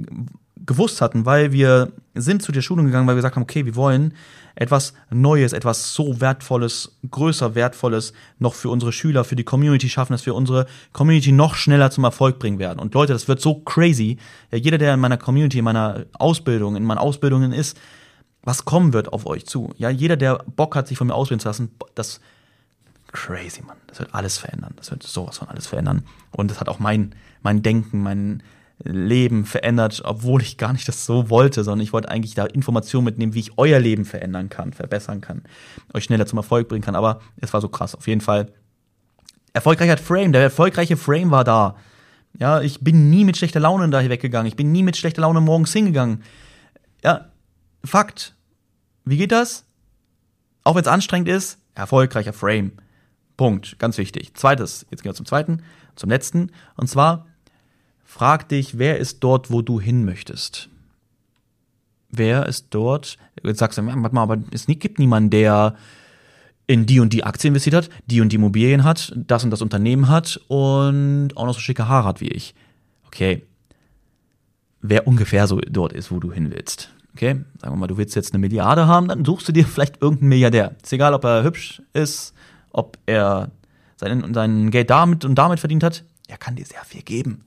gewusst 0.65 1.01
hatten, 1.01 1.25
weil 1.25 1.51
wir 1.51 1.91
sind 2.13 2.41
zu 2.41 2.51
der 2.51 2.62
Schulung 2.62 2.86
gegangen, 2.86 3.08
weil 3.08 3.15
wir 3.15 3.19
gesagt 3.19 3.36
haben, 3.36 3.43
okay, 3.43 3.65
wir 3.65 3.75
wollen 3.75 4.13
etwas 4.55 4.93
Neues, 5.10 5.53
etwas 5.53 5.93
so 5.93 6.21
Wertvolles, 6.21 6.97
größer 7.10 7.55
Wertvolles 7.55 8.13
noch 8.39 8.53
für 8.53 8.69
unsere 8.69 8.91
Schüler, 8.91 9.23
für 9.23 9.36
die 9.36 9.43
Community 9.43 9.89
schaffen, 9.89 10.13
dass 10.13 10.25
wir 10.25 10.34
unsere 10.34 10.65
Community 10.93 11.31
noch 11.31 11.55
schneller 11.55 11.91
zum 11.91 12.03
Erfolg 12.05 12.39
bringen 12.39 12.58
werden. 12.58 12.79
Und 12.79 12.93
Leute, 12.93 13.13
das 13.13 13.27
wird 13.27 13.41
so 13.41 13.55
crazy. 13.60 14.17
Ja, 14.51 14.58
jeder, 14.58 14.77
der 14.77 14.93
in 14.93 14.99
meiner 14.99 15.17
Community, 15.17 15.60
in 15.60 15.65
meiner 15.65 16.05
Ausbildung, 16.13 16.75
in 16.75 16.84
meinen 16.84 16.99
Ausbildungen 16.99 17.51
ist, 17.51 17.77
was 18.45 18.63
kommen 18.63 18.93
wird 18.93 19.12
auf 19.12 19.25
euch 19.25 19.45
zu. 19.45 19.73
Ja, 19.77 19.89
jeder, 19.89 20.15
der 20.15 20.38
Bock 20.55 20.75
hat, 20.75 20.88
sich 20.88 20.97
von 20.97 21.08
mir 21.08 21.15
ausbilden 21.15 21.41
zu 21.41 21.49
lassen, 21.49 21.71
das 21.95 22.21
crazy, 23.12 23.62
Mann. 23.63 23.77
Das 23.88 23.99
wird 23.99 24.13
alles 24.13 24.38
verändern. 24.38 24.73
Das 24.77 24.91
wird 24.91 25.03
sowas 25.03 25.39
von 25.39 25.49
alles 25.49 25.67
verändern. 25.67 26.05
Und 26.31 26.51
das 26.51 26.60
hat 26.60 26.69
auch 26.69 26.79
mein, 26.79 27.15
mein 27.41 27.63
Denken, 27.63 28.01
mein, 28.01 28.43
Leben 28.84 29.45
verändert, 29.45 30.01
obwohl 30.03 30.41
ich 30.41 30.58
gar 30.58 30.73
nicht 30.73 30.86
das 30.86 31.05
so 31.05 31.29
wollte, 31.29 31.63
sondern 31.63 31.81
ich 31.81 31.93
wollte 31.93 32.10
eigentlich 32.10 32.36
da 32.36 32.45
Informationen 32.45 33.05
mitnehmen, 33.05 33.34
wie 33.34 33.39
ich 33.39 33.58
euer 33.58 33.79
Leben 33.79 34.03
verändern 34.03 34.49
kann, 34.49 34.73
verbessern 34.73 35.21
kann, 35.21 35.43
euch 35.93 36.03
schneller 36.03 36.25
zum 36.25 36.39
Erfolg 36.39 36.67
bringen 36.67 36.84
kann. 36.84 36.93
Aber 36.93 37.21
es 37.38 37.53
war 37.53 37.62
so 37.62 37.69
krass. 37.69 37.95
Auf 37.95 38.05
jeden 38.05 38.19
Fall 38.19 38.51
erfolgreicher 39.53 39.97
Frame. 39.97 40.34
Der 40.34 40.41
erfolgreiche 40.41 40.97
Frame 40.97 41.31
war 41.31 41.45
da. 41.45 41.77
Ja, 42.38 42.60
ich 42.60 42.81
bin 42.81 43.10
nie 43.10 43.23
mit 43.23 43.38
schlechter 43.38 43.62
Laune 43.62 43.88
da 43.88 44.01
hier 44.01 44.10
weggegangen. 44.10 44.47
Ich 44.47 44.58
bin 44.58 44.73
nie 44.73 44.84
mit 44.84 44.97
schlechter 44.97 45.21
Laune 45.21 45.39
morgens 45.39 45.71
hingegangen. 45.71 46.21
Ja, 47.01 47.29
Fakt. 47.86 48.34
Wie 49.05 49.17
geht 49.17 49.31
das? 49.31 49.65
Auch 50.63 50.75
wenn 50.75 50.81
es 50.81 50.87
anstrengend 50.87 51.29
ist, 51.29 51.59
erfolgreicher 51.75 52.33
Frame. 52.33 52.73
Punkt. 53.37 53.77
Ganz 53.79 53.97
wichtig. 53.97 54.33
Zweites, 54.33 54.85
jetzt 54.89 55.03
gehen 55.03 55.11
wir 55.11 55.15
zum 55.15 55.25
zweiten, 55.25 55.61
zum 55.95 56.09
letzten. 56.09 56.51
Und 56.75 56.87
zwar 56.87 57.25
Frag 58.05 58.47
dich, 58.47 58.77
wer 58.77 58.97
ist 58.97 59.19
dort, 59.25 59.51
wo 59.51 59.61
du 59.61 59.81
hin 59.81 60.05
möchtest? 60.05 60.69
Wer 62.09 62.45
ist 62.45 62.67
dort? 62.69 63.17
Jetzt 63.43 63.59
sagst 63.59 63.77
du, 63.77 63.85
warte 63.85 64.15
mal, 64.15 64.21
aber 64.21 64.37
es 64.51 64.67
gibt 64.67 64.99
niemanden, 64.99 65.31
der 65.31 65.75
in 66.65 66.85
die 66.85 67.01
und 67.01 67.11
die 67.11 67.25
Aktie 67.25 67.49
investiert 67.49 67.75
hat, 67.75 67.89
die 68.05 68.21
und 68.21 68.29
die 68.29 68.37
Immobilien 68.37 68.85
hat, 68.85 69.11
das 69.17 69.43
und 69.43 69.51
das 69.51 69.61
Unternehmen 69.61 70.07
hat 70.07 70.39
und 70.47 71.31
auch 71.35 71.45
noch 71.45 71.53
so 71.53 71.59
schicke 71.59 71.89
Haare 71.89 72.07
hat 72.07 72.21
wie 72.21 72.29
ich. 72.29 72.55
Okay. 73.07 73.45
Wer 74.81 75.07
ungefähr 75.07 75.47
so 75.47 75.59
dort 75.59 75.91
ist, 75.91 76.09
wo 76.09 76.19
du 76.19 76.31
hin 76.31 76.51
willst. 76.51 76.94
Okay, 77.15 77.45
sagen 77.62 77.73
wir 77.73 77.78
mal, 77.78 77.88
du 77.88 77.95
willst 77.95 78.13
jetzt 78.13 78.34
eine 78.34 78.41
Milliarde 78.41 78.88
haben, 78.88 79.08
dann 79.08 79.23
suchst 79.23 79.47
du 79.47 79.54
dir 79.54 79.65
vielleicht 79.65 80.01
irgendeinen 80.01 80.28
Milliardär. 80.28 80.75
Ist 80.84 80.91
egal, 80.91 81.13
ob 81.13 81.23
er 81.23 81.43
hübsch 81.43 81.82
ist, 81.93 82.34
ob 82.71 82.97
er 83.06 83.51
sein, 83.95 84.34
sein 84.34 84.69
Geld 84.69 84.89
damit 84.89 85.23
und 85.23 85.36
damit 85.36 85.62
verdient 85.62 85.82
hat. 85.82 86.04
Er 86.28 86.38
kann 86.38 86.58
dir 86.58 86.65
sehr 86.65 86.84
viel 86.84 87.04
geben. 87.04 87.45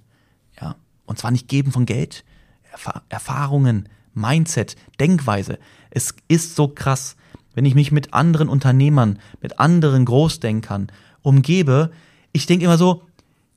Ja. 0.58 0.76
Und 1.04 1.18
zwar 1.18 1.32
nicht 1.32 1.48
geben 1.48 1.70
von 1.70 1.84
Geld, 1.84 2.24
Erf 2.72 2.88
Erfahrungen, 3.10 3.90
Mindset, 4.14 4.74
Denkweise. 5.00 5.58
Es 5.90 6.14
ist 6.28 6.56
so 6.56 6.68
krass, 6.68 7.16
wenn 7.54 7.66
ich 7.66 7.74
mich 7.74 7.92
mit 7.92 8.14
anderen 8.14 8.48
Unternehmern, 8.48 9.18
mit 9.42 9.60
anderen 9.60 10.06
Großdenkern 10.06 10.90
umgebe. 11.20 11.90
Ich 12.32 12.46
denke 12.46 12.64
immer 12.64 12.78
so, 12.78 13.02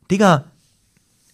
Digga, 0.09 0.43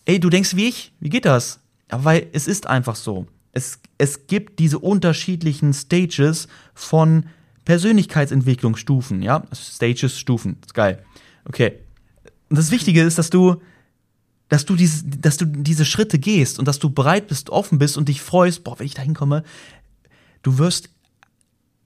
ey, 0.06 0.20
du 0.20 0.30
denkst 0.30 0.56
wie 0.56 0.68
ich? 0.68 0.94
Wie 1.00 1.10
geht 1.10 1.26
das? 1.26 1.62
Aber 1.90 2.06
weil 2.06 2.28
es 2.32 2.48
ist 2.48 2.68
einfach 2.68 2.96
so. 2.96 3.26
Es, 3.58 3.80
es 3.98 4.28
gibt 4.28 4.60
diese 4.60 4.78
unterschiedlichen 4.78 5.74
Stages 5.74 6.48
von 6.76 7.26
Persönlichkeitsentwicklungsstufen, 7.66 9.24
ja? 9.24 9.44
Stages, 9.52 10.20
Stufen, 10.20 10.58
ist 10.64 10.76
geil. 10.76 11.04
Okay. 11.46 11.80
Und 12.50 12.60
das 12.60 12.70
Wichtige 12.70 13.02
ist, 13.02 13.18
dass 13.18 13.32
du, 13.32 13.56
dass 14.48 14.66
du 14.66 14.76
diese, 14.76 15.06
dass 15.06 15.38
du 15.38 15.46
diese 15.46 15.86
Schritte 15.86 16.20
gehst 16.20 16.60
und 16.60 16.68
dass 16.68 16.78
du 16.78 16.92
bereit 16.92 17.28
bist, 17.30 17.50
offen 17.50 17.80
bist 17.80 17.98
und 17.98 18.10
dich 18.10 18.22
freust, 18.22 18.64
boah, 18.64 18.78
wenn 18.78 18.86
ich 18.86 18.94
da 18.94 19.02
hinkomme, 19.02 19.44
du 20.44 20.60
wirst, 20.60 20.90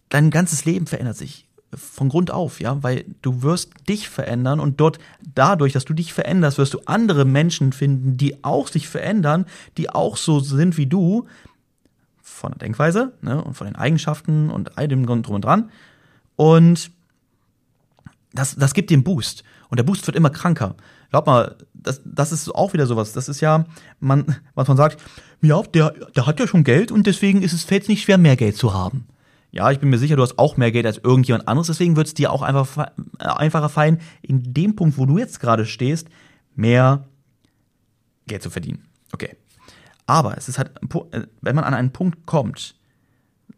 dein 0.09 0.29
ganzes 0.29 0.65
Leben 0.65 0.87
verändert 0.87 1.15
sich 1.15 1.47
von 1.73 2.09
Grund 2.09 2.31
auf, 2.31 2.59
ja, 2.59 2.83
weil 2.83 3.05
du 3.21 3.43
wirst 3.43 3.71
dich 3.87 4.09
verändern 4.09 4.59
und 4.59 4.81
dort 4.81 4.99
dadurch, 5.33 5.71
dass 5.71 5.85
du 5.85 5.93
dich 5.93 6.11
veränderst, 6.11 6.57
wirst 6.57 6.73
du 6.73 6.81
andere 6.85 7.23
Menschen 7.23 7.71
finden, 7.71 8.17
die 8.17 8.43
auch 8.43 8.67
sich 8.67 8.89
verändern, 8.89 9.45
die 9.77 9.89
auch 9.89 10.17
so 10.17 10.41
sind 10.41 10.77
wie 10.77 10.87
du, 10.87 11.27
von 12.41 12.51
der 12.51 12.59
Denkweise 12.59 13.13
ne, 13.21 13.41
und 13.41 13.53
von 13.53 13.67
den 13.67 13.75
Eigenschaften 13.75 14.49
und 14.49 14.77
all 14.77 14.87
dem 14.87 15.05
drum 15.05 15.35
und 15.35 15.45
dran. 15.45 15.71
Und 16.35 16.91
das, 18.33 18.55
das 18.55 18.73
gibt 18.73 18.91
einen 18.91 19.03
Boost. 19.03 19.43
Und 19.69 19.77
der 19.77 19.83
Boost 19.83 20.05
wird 20.07 20.17
immer 20.17 20.29
kranker. 20.29 20.75
Glaub 21.09 21.27
mal, 21.27 21.55
das, 21.73 22.01
das 22.03 22.31
ist 22.31 22.53
auch 22.53 22.73
wieder 22.73 22.87
sowas. 22.87 23.13
Das 23.13 23.29
ist 23.29 23.41
ja, 23.41 23.65
man, 23.99 24.35
was 24.55 24.67
man 24.67 24.77
sagt, 24.77 25.01
ja, 25.41 25.61
der, 25.61 25.91
der 26.15 26.25
hat 26.25 26.39
ja 26.39 26.47
schon 26.47 26.63
Geld 26.63 26.91
und 26.91 27.07
deswegen 27.07 27.41
ist 27.41 27.53
es 27.53 27.63
fällt 27.63 27.87
nicht 27.87 28.03
schwer, 28.03 28.17
mehr 28.17 28.35
Geld 28.35 28.57
zu 28.57 28.73
haben. 28.73 29.07
Ja, 29.51 29.69
ich 29.69 29.79
bin 29.79 29.89
mir 29.89 29.97
sicher, 29.97 30.15
du 30.15 30.21
hast 30.21 30.39
auch 30.39 30.55
mehr 30.55 30.71
Geld 30.71 30.85
als 30.85 30.97
irgendjemand 30.97 31.47
anderes, 31.47 31.67
deswegen 31.67 31.97
wird 31.97 32.07
es 32.07 32.13
dir 32.13 32.31
auch 32.31 32.41
einfach 32.41 32.77
äh, 33.19 33.25
einfacher 33.25 33.67
fallen, 33.67 33.99
in 34.21 34.53
dem 34.53 34.75
Punkt, 34.75 34.97
wo 34.97 35.05
du 35.05 35.17
jetzt 35.17 35.41
gerade 35.41 35.65
stehst, 35.65 36.07
mehr 36.55 37.05
Geld 38.27 38.43
zu 38.43 38.49
verdienen. 38.49 38.87
Aber 40.05 40.37
es 40.37 40.49
ist 40.49 40.57
halt, 40.57 40.71
äh, 41.11 41.21
wenn 41.41 41.55
man 41.55 41.63
an 41.63 41.73
einen 41.73 41.91
Punkt 41.91 42.25
kommt, 42.25 42.75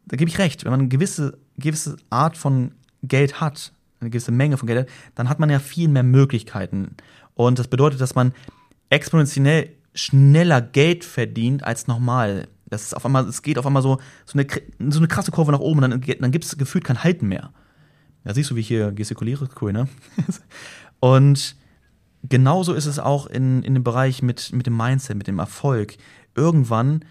da 0.05 0.17
gebe 0.17 0.29
ich 0.29 0.37
recht, 0.37 0.65
wenn 0.65 0.71
man 0.71 0.81
eine 0.81 0.89
gewisse, 0.89 1.37
gewisse 1.57 1.97
Art 2.09 2.37
von 2.37 2.73
Geld 3.03 3.39
hat, 3.39 3.73
eine 3.99 4.09
gewisse 4.09 4.31
Menge 4.31 4.57
von 4.57 4.67
Geld 4.67 4.81
hat, 4.81 4.89
dann 5.15 5.29
hat 5.29 5.39
man 5.39 5.49
ja 5.49 5.59
viel 5.59 5.87
mehr 5.87 6.03
Möglichkeiten. 6.03 6.95
Und 7.35 7.59
das 7.59 7.67
bedeutet, 7.67 8.01
dass 8.01 8.15
man 8.15 8.33
exponentiell 8.89 9.71
schneller 9.93 10.61
Geld 10.61 11.03
verdient 11.03 11.63
als 11.63 11.87
normal. 11.87 12.47
Das 12.69 12.83
ist 12.83 12.95
auf 12.95 13.05
einmal, 13.05 13.27
es 13.27 13.41
geht 13.41 13.57
auf 13.57 13.65
einmal 13.65 13.83
so, 13.83 13.99
so, 14.25 14.37
eine, 14.37 14.47
so 14.91 14.99
eine 14.99 15.07
krasse 15.07 15.31
Kurve 15.31 15.51
nach 15.51 15.59
oben 15.59 15.83
und 15.83 15.91
dann, 15.91 16.01
dann 16.19 16.31
gibt 16.31 16.45
es 16.45 16.57
gefühlt 16.57 16.83
kein 16.83 17.03
Halten 17.03 17.27
mehr. 17.27 17.51
Ja, 18.25 18.33
siehst 18.33 18.51
du, 18.51 18.55
wie 18.55 18.61
ich 18.61 18.67
hier 18.67 18.91
gestikuliere? 18.91 19.49
Cool, 19.61 19.73
ne? 19.73 19.87
und 20.99 21.55
genauso 22.23 22.73
ist 22.73 22.85
es 22.85 22.99
auch 22.99 23.27
in, 23.27 23.63
in 23.63 23.73
dem 23.73 23.83
Bereich 23.83 24.21
mit, 24.21 24.51
mit 24.53 24.65
dem 24.65 24.77
Mindset, 24.77 25.17
mit 25.17 25.27
dem 25.27 25.39
Erfolg. 25.39 25.97
Irgendwann, 26.35 27.05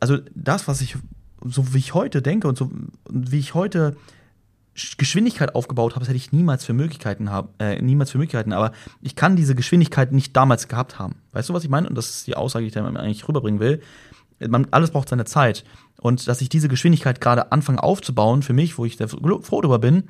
also 0.00 0.18
das, 0.34 0.68
was 0.68 0.80
ich, 0.80 0.96
so 1.44 1.74
wie 1.74 1.78
ich 1.78 1.94
heute 1.94 2.22
denke 2.22 2.48
und 2.48 2.58
so 2.58 2.70
wie 3.10 3.38
ich 3.38 3.54
heute 3.54 3.96
Geschwindigkeit 4.96 5.54
aufgebaut 5.54 5.92
habe, 5.92 6.00
das 6.00 6.08
hätte 6.08 6.16
ich 6.18 6.30
niemals 6.30 6.64
für 6.64 6.72
Möglichkeiten 6.72 7.30
haben, 7.30 7.48
äh, 7.58 7.82
niemals 7.82 8.12
für 8.12 8.18
Möglichkeiten, 8.18 8.52
aber 8.52 8.72
ich 9.02 9.16
kann 9.16 9.34
diese 9.34 9.56
Geschwindigkeit 9.56 10.12
nicht 10.12 10.36
damals 10.36 10.68
gehabt 10.68 10.98
haben. 10.98 11.16
Weißt 11.32 11.48
du, 11.48 11.54
was 11.54 11.64
ich 11.64 11.70
meine? 11.70 11.88
Und 11.88 11.96
das 11.96 12.10
ist 12.10 12.26
die 12.28 12.36
Aussage, 12.36 12.62
die 12.62 12.68
ich 12.68 12.74
da 12.74 12.86
eigentlich 12.86 13.26
rüberbringen 13.26 13.60
will 13.60 13.82
man, 14.46 14.68
alles 14.70 14.90
braucht 14.90 15.08
seine 15.08 15.24
Zeit. 15.24 15.64
Und 16.00 16.28
dass 16.28 16.40
ich 16.40 16.48
diese 16.48 16.68
Geschwindigkeit 16.68 17.20
gerade 17.20 17.50
anfange 17.50 17.82
aufzubauen, 17.82 18.42
für 18.42 18.52
mich, 18.52 18.78
wo 18.78 18.84
ich 18.84 18.96
froh 18.96 19.60
darüber 19.60 19.78
bin, 19.78 20.04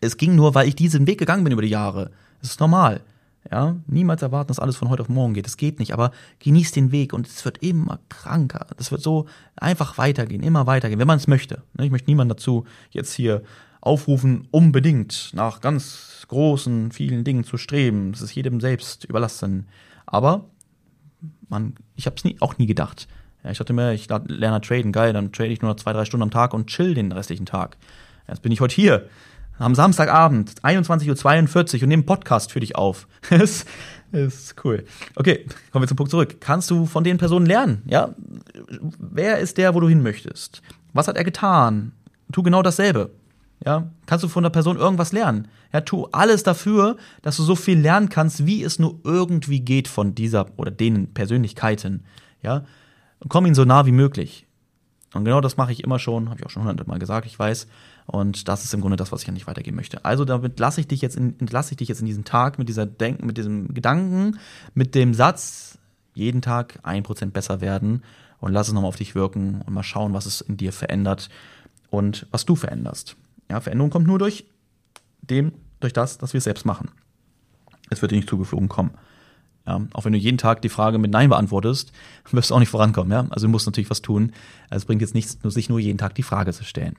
es 0.00 0.18
ging 0.18 0.34
nur, 0.34 0.54
weil 0.54 0.68
ich 0.68 0.76
diesen 0.76 1.06
Weg 1.06 1.18
gegangen 1.18 1.44
bin 1.44 1.52
über 1.52 1.62
die 1.62 1.68
Jahre. 1.68 2.10
Das 2.40 2.50
ist 2.50 2.60
normal. 2.60 3.00
Ja, 3.50 3.76
niemals 3.86 4.22
erwarten, 4.22 4.48
dass 4.48 4.58
alles 4.58 4.76
von 4.76 4.88
heute 4.88 5.02
auf 5.02 5.08
morgen 5.08 5.34
geht. 5.34 5.46
Das 5.46 5.56
geht 5.56 5.78
nicht, 5.78 5.92
aber 5.92 6.10
genieß 6.40 6.72
den 6.72 6.90
Weg 6.90 7.12
und 7.12 7.26
es 7.26 7.44
wird 7.44 7.58
immer 7.58 8.00
kranker. 8.08 8.66
Das 8.76 8.90
wird 8.90 9.02
so 9.02 9.26
einfach 9.56 9.98
weitergehen, 9.98 10.42
immer 10.42 10.66
weitergehen, 10.66 10.98
wenn 10.98 11.06
man 11.06 11.18
es 11.18 11.28
möchte. 11.28 11.62
Ne, 11.74 11.86
ich 11.86 11.90
möchte 11.90 12.10
niemanden 12.10 12.30
dazu 12.30 12.64
jetzt 12.90 13.12
hier 13.12 13.42
aufrufen, 13.80 14.48
unbedingt 14.50 15.30
nach 15.32 15.60
ganz 15.60 16.24
großen, 16.28 16.90
vielen 16.90 17.22
Dingen 17.22 17.44
zu 17.44 17.56
streben. 17.56 18.12
Das 18.12 18.22
ist 18.22 18.34
jedem 18.34 18.60
selbst 18.60 19.04
überlassen. 19.04 19.68
Aber 20.06 20.46
man, 21.48 21.74
ich 21.94 22.06
habe 22.06 22.16
es 22.16 22.42
auch 22.42 22.58
nie 22.58 22.66
gedacht. 22.66 23.06
Ja, 23.44 23.50
ich 23.50 23.58
dachte 23.58 23.72
mir, 23.72 23.92
ich 23.92 24.08
lerne 24.26 24.60
traden, 24.60 24.90
geil, 24.90 25.12
dann 25.12 25.30
trade 25.30 25.50
ich 25.50 25.62
nur 25.62 25.70
noch 25.70 25.76
zwei, 25.76 25.92
drei 25.92 26.04
Stunden 26.04 26.24
am 26.24 26.30
Tag 26.32 26.52
und 26.52 26.66
chill 26.66 26.94
den 26.94 27.12
restlichen 27.12 27.46
Tag. 27.46 27.76
Jetzt 28.26 28.42
bin 28.42 28.50
ich 28.50 28.60
heute 28.60 28.74
hier, 28.74 29.08
am 29.58 29.74
Samstagabend, 29.74 30.60
21.42 30.62 31.76
Uhr 31.76 31.82
und 31.82 31.88
nehme 31.88 32.00
einen 32.00 32.06
Podcast 32.06 32.52
für 32.52 32.60
dich 32.60 32.76
auf. 32.76 33.08
das 33.30 33.64
ist 34.12 34.54
cool. 34.64 34.84
Okay, 35.14 35.46
kommen 35.72 35.82
wir 35.82 35.88
zum 35.88 35.96
Punkt 35.96 36.10
zurück. 36.10 36.36
Kannst 36.40 36.70
du 36.70 36.86
von 36.86 37.04
den 37.04 37.18
Personen 37.18 37.46
lernen? 37.46 37.82
Ja? 37.86 38.14
Wer 38.98 39.38
ist 39.38 39.58
der, 39.58 39.74
wo 39.74 39.80
du 39.80 39.88
hin 39.88 40.02
möchtest? 40.02 40.62
Was 40.92 41.08
hat 41.08 41.16
er 41.16 41.24
getan? 41.24 41.92
Tu 42.32 42.42
genau 42.42 42.62
dasselbe. 42.62 43.10
Ja, 43.64 43.90
kannst 44.04 44.22
du 44.22 44.28
von 44.28 44.42
der 44.42 44.50
Person 44.50 44.76
irgendwas 44.76 45.12
lernen? 45.12 45.48
Ja, 45.72 45.80
tu 45.80 46.06
alles 46.12 46.42
dafür, 46.42 46.96
dass 47.22 47.38
du 47.38 47.42
so 47.42 47.56
viel 47.56 47.78
lernen 47.78 48.10
kannst, 48.10 48.46
wie 48.46 48.62
es 48.62 48.78
nur 48.78 49.00
irgendwie 49.02 49.60
geht 49.60 49.88
von 49.88 50.14
dieser 50.14 50.46
oder 50.56 50.70
denen 50.70 51.14
Persönlichkeiten. 51.14 52.04
Ja, 52.42 52.64
komm 53.28 53.46
ihnen 53.46 53.54
so 53.54 53.64
nah 53.64 53.86
wie 53.86 53.92
möglich. 53.92 54.46
Und 55.14 55.24
genau 55.24 55.40
das 55.40 55.56
mache 55.56 55.72
ich 55.72 55.82
immer 55.82 55.98
schon, 55.98 56.28
habe 56.28 56.38
ich 56.40 56.46
auch 56.46 56.50
schon 56.50 56.64
hunderte 56.64 56.88
Mal 56.88 56.98
gesagt, 56.98 57.26
ich 57.26 57.38
weiß. 57.38 57.66
Und 58.06 58.48
das 58.48 58.64
ist 58.64 58.72
im 58.72 58.80
Grunde 58.80 58.96
das, 58.96 59.10
was 59.10 59.22
ich 59.22 59.26
ja 59.26 59.32
nicht 59.32 59.46
weitergeben 59.46 59.76
möchte. 59.76 60.04
Also 60.04 60.24
damit 60.24 60.58
lasse 60.60 60.80
ich 60.80 60.86
dich 60.86 61.02
jetzt 61.02 61.16
in, 61.16 61.38
entlasse 61.40 61.72
ich 61.72 61.76
dich 61.76 61.88
jetzt 61.88 62.00
in 62.00 62.06
diesen 62.06 62.24
Tag 62.24 62.58
mit 62.58 62.68
dieser 62.68 62.86
Denken, 62.86 63.26
mit 63.26 63.36
diesem 63.36 63.74
Gedanken, 63.74 64.38
mit 64.74 64.94
dem 64.94 65.12
Satz, 65.12 65.78
jeden 66.14 66.40
Tag 66.40 66.78
ein 66.82 67.02
Prozent 67.02 67.32
besser 67.32 67.60
werden 67.60 68.02
und 68.38 68.52
lass 68.52 68.68
es 68.68 68.74
nochmal 68.74 68.88
auf 68.88 68.96
dich 68.96 69.14
wirken 69.14 69.62
und 69.66 69.74
mal 69.74 69.82
schauen, 69.82 70.14
was 70.14 70.26
es 70.26 70.40
in 70.40 70.56
dir 70.56 70.72
verändert 70.72 71.28
und 71.90 72.26
was 72.30 72.46
du 72.46 72.56
veränderst. 72.56 73.16
Ja, 73.50 73.60
Veränderung 73.60 73.90
kommt 73.90 74.06
nur 74.06 74.18
durch 74.18 74.46
dem, 75.20 75.52
durch 75.80 75.92
das, 75.92 76.18
dass 76.18 76.32
wir 76.32 76.38
es 76.38 76.44
selbst 76.44 76.64
machen. 76.64 76.90
Es 77.90 78.02
wird 78.02 78.12
dir 78.12 78.16
nicht 78.16 78.28
zugeflogen 78.28 78.68
kommen. 78.68 78.92
Ja, 79.66 79.80
auch 79.94 80.04
wenn 80.04 80.12
du 80.12 80.18
jeden 80.18 80.38
Tag 80.38 80.62
die 80.62 80.68
Frage 80.68 80.98
mit 80.98 81.10
Nein 81.10 81.28
beantwortest, 81.28 81.92
wirst 82.30 82.50
du 82.50 82.54
auch 82.54 82.60
nicht 82.60 82.68
vorankommen. 82.68 83.10
Ja? 83.10 83.26
Also 83.30 83.46
du 83.46 83.50
musst 83.50 83.66
natürlich 83.66 83.90
was 83.90 84.00
tun. 84.00 84.32
Also 84.70 84.82
es 84.82 84.84
bringt 84.86 85.02
jetzt 85.02 85.14
nichts, 85.14 85.38
sich 85.42 85.68
nur 85.68 85.80
jeden 85.80 85.98
Tag 85.98 86.14
die 86.14 86.22
Frage 86.22 86.52
zu 86.52 86.64
stellen. 86.64 86.96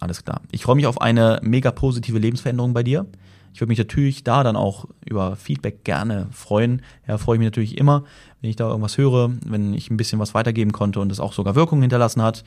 Alles 0.00 0.24
klar. 0.24 0.40
Ich 0.52 0.62
freue 0.62 0.76
mich 0.76 0.86
auf 0.86 1.00
eine 1.00 1.40
mega 1.42 1.70
positive 1.72 2.18
Lebensveränderung 2.18 2.72
bei 2.72 2.82
dir. 2.82 3.06
Ich 3.52 3.60
würde 3.60 3.70
mich 3.70 3.78
natürlich 3.78 4.22
da 4.22 4.44
dann 4.44 4.56
auch 4.56 4.84
über 5.04 5.34
Feedback 5.34 5.82
gerne 5.82 6.28
freuen. 6.30 6.82
Ja, 7.08 7.18
freue 7.18 7.36
ich 7.36 7.38
mich 7.40 7.46
natürlich 7.46 7.78
immer, 7.78 8.04
wenn 8.40 8.50
ich 8.50 8.56
da 8.56 8.68
irgendwas 8.68 8.96
höre, 8.98 9.32
wenn 9.44 9.74
ich 9.74 9.90
ein 9.90 9.96
bisschen 9.96 10.20
was 10.20 10.34
weitergeben 10.34 10.72
konnte 10.72 11.00
und 11.00 11.10
es 11.10 11.18
auch 11.18 11.32
sogar 11.32 11.56
Wirkung 11.56 11.80
hinterlassen 11.80 12.22
hat. 12.22 12.44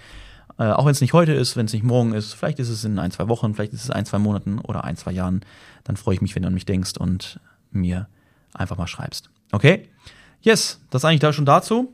Äh, 0.57 0.71
auch 0.71 0.85
wenn 0.85 0.91
es 0.91 1.01
nicht 1.01 1.13
heute 1.13 1.33
ist, 1.33 1.57
wenn 1.57 1.65
es 1.65 1.73
nicht 1.73 1.83
morgen 1.83 2.13
ist, 2.13 2.33
vielleicht 2.33 2.59
ist 2.59 2.69
es 2.69 2.85
in 2.85 2.99
ein, 2.99 3.11
zwei 3.11 3.27
Wochen, 3.27 3.53
vielleicht 3.53 3.73
ist 3.73 3.83
es 3.83 3.89
ein, 3.89 4.05
zwei 4.05 4.19
Monaten 4.19 4.59
oder 4.59 4.83
ein, 4.85 4.95
zwei 4.95 5.11
Jahren, 5.11 5.41
dann 5.83 5.97
freue 5.97 6.15
ich 6.15 6.21
mich, 6.21 6.35
wenn 6.35 6.43
du 6.43 6.47
an 6.47 6.53
mich 6.53 6.65
denkst 6.65 6.93
und 6.97 7.39
mir 7.71 8.07
einfach 8.53 8.77
mal 8.77 8.87
schreibst. 8.87 9.29
Okay? 9.51 9.89
Yes, 10.41 10.79
das 10.89 11.03
eigentlich 11.03 11.19
da 11.19 11.33
schon 11.33 11.45
dazu. 11.45 11.93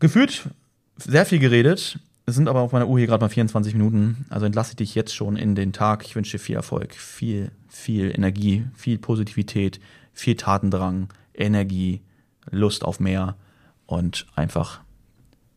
Gefühlt 0.00 0.48
sehr 0.96 1.26
viel 1.26 1.38
geredet. 1.38 1.98
Es 2.26 2.34
sind 2.34 2.48
aber 2.48 2.60
auf 2.60 2.72
meiner 2.72 2.88
Uhr 2.88 2.98
hier 2.98 3.06
gerade 3.06 3.22
mal 3.22 3.28
24 3.28 3.74
Minuten. 3.74 4.24
Also 4.30 4.46
entlasse 4.46 4.72
ich 4.72 4.76
dich 4.76 4.94
jetzt 4.94 5.14
schon 5.14 5.36
in 5.36 5.54
den 5.54 5.72
Tag. 5.72 6.04
Ich 6.06 6.16
wünsche 6.16 6.32
dir 6.32 6.42
viel 6.42 6.56
Erfolg, 6.56 6.94
viel, 6.94 7.50
viel 7.68 8.10
Energie, 8.14 8.64
viel 8.74 8.98
Positivität, 8.98 9.78
viel 10.12 10.34
Tatendrang, 10.34 11.08
Energie, 11.34 12.00
Lust 12.50 12.84
auf 12.84 12.98
mehr 12.98 13.36
und 13.86 14.26
einfach 14.34 14.80